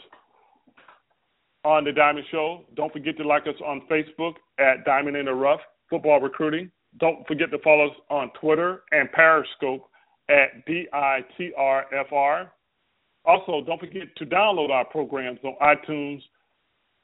on 1.65 1.85
the 1.85 1.93
Diamond 1.93 2.27
Show. 2.31 2.65
Don't 2.77 2.93
forget 2.93 3.17
to 3.19 3.27
like 3.27 3.47
us 3.47 3.61
on 3.67 3.83
Facebook 3.91 4.35
at 4.59 4.85
Diamond 4.85 5.17
in 5.17 5.27
the 5.27 5.35
Rough 5.35 5.61
Football 5.89 6.21
Recruiting. 6.21 6.71
Don't 6.99 7.27
forget 7.27 7.51
to 7.51 7.59
follow 7.59 7.89
us 7.89 7.97
on 8.11 8.31
Twitter 8.41 8.83
and 8.93 9.11
Periscope 9.13 9.89
at 10.29 10.67
DITRFR. 10.67 12.49
Also, 13.31 13.65
don't 13.65 13.79
forget 13.79 14.09
to 14.17 14.27
download 14.27 14.71
our 14.71 14.85
programs 14.85 15.39
on 15.45 15.55
iTunes 15.63 16.21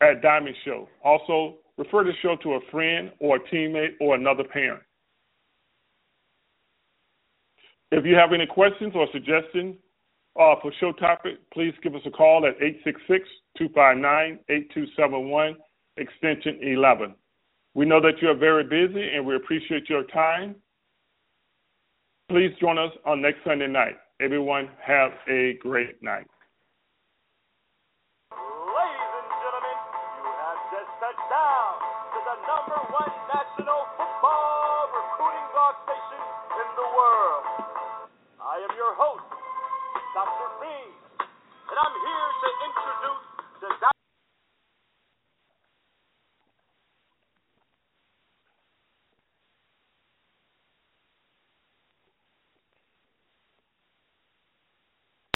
at 0.01 0.23
Diamond 0.23 0.57
Show. 0.65 0.89
Also, 1.05 1.59
refer 1.79 2.03
the 2.03 2.11
show 2.21 2.35
to 2.43 2.55
a 2.55 2.61
friend 2.73 3.13
or 3.21 3.37
a 3.37 3.41
teammate 3.49 3.93
or 4.01 4.17
another 4.17 4.43
parent. 4.43 4.83
If 7.93 8.05
you 8.05 8.17
have 8.17 8.33
any 8.33 8.47
questions 8.47 8.93
or 8.97 9.07
suggestions 9.13 9.77
uh, 10.35 10.57
for 10.61 10.73
show 10.81 10.91
topic, 10.91 11.35
please 11.55 11.75
give 11.81 11.95
us 11.95 12.03
a 12.07 12.11
call 12.11 12.45
at 12.45 12.59
866-259-8271, 13.61 15.55
extension 15.97 16.59
11. 16.61 17.15
We 17.75 17.87
know 17.87 18.01
that 18.01 18.21
you 18.21 18.31
are 18.31 18.35
very 18.35 18.65
busy 18.65 19.11
and 19.15 19.25
we 19.25 19.37
appreciate 19.37 19.89
your 19.89 20.03
time. 20.05 20.57
Please 22.29 22.51
join 22.61 22.79
us 22.79 22.91
on 23.05 23.23
next 23.23 23.45
Sunday 23.45 23.69
night. 23.69 23.95
Everyone 24.21 24.71
have 24.83 25.13
a 25.29 25.55
great 25.61 26.03
night. 26.03 26.27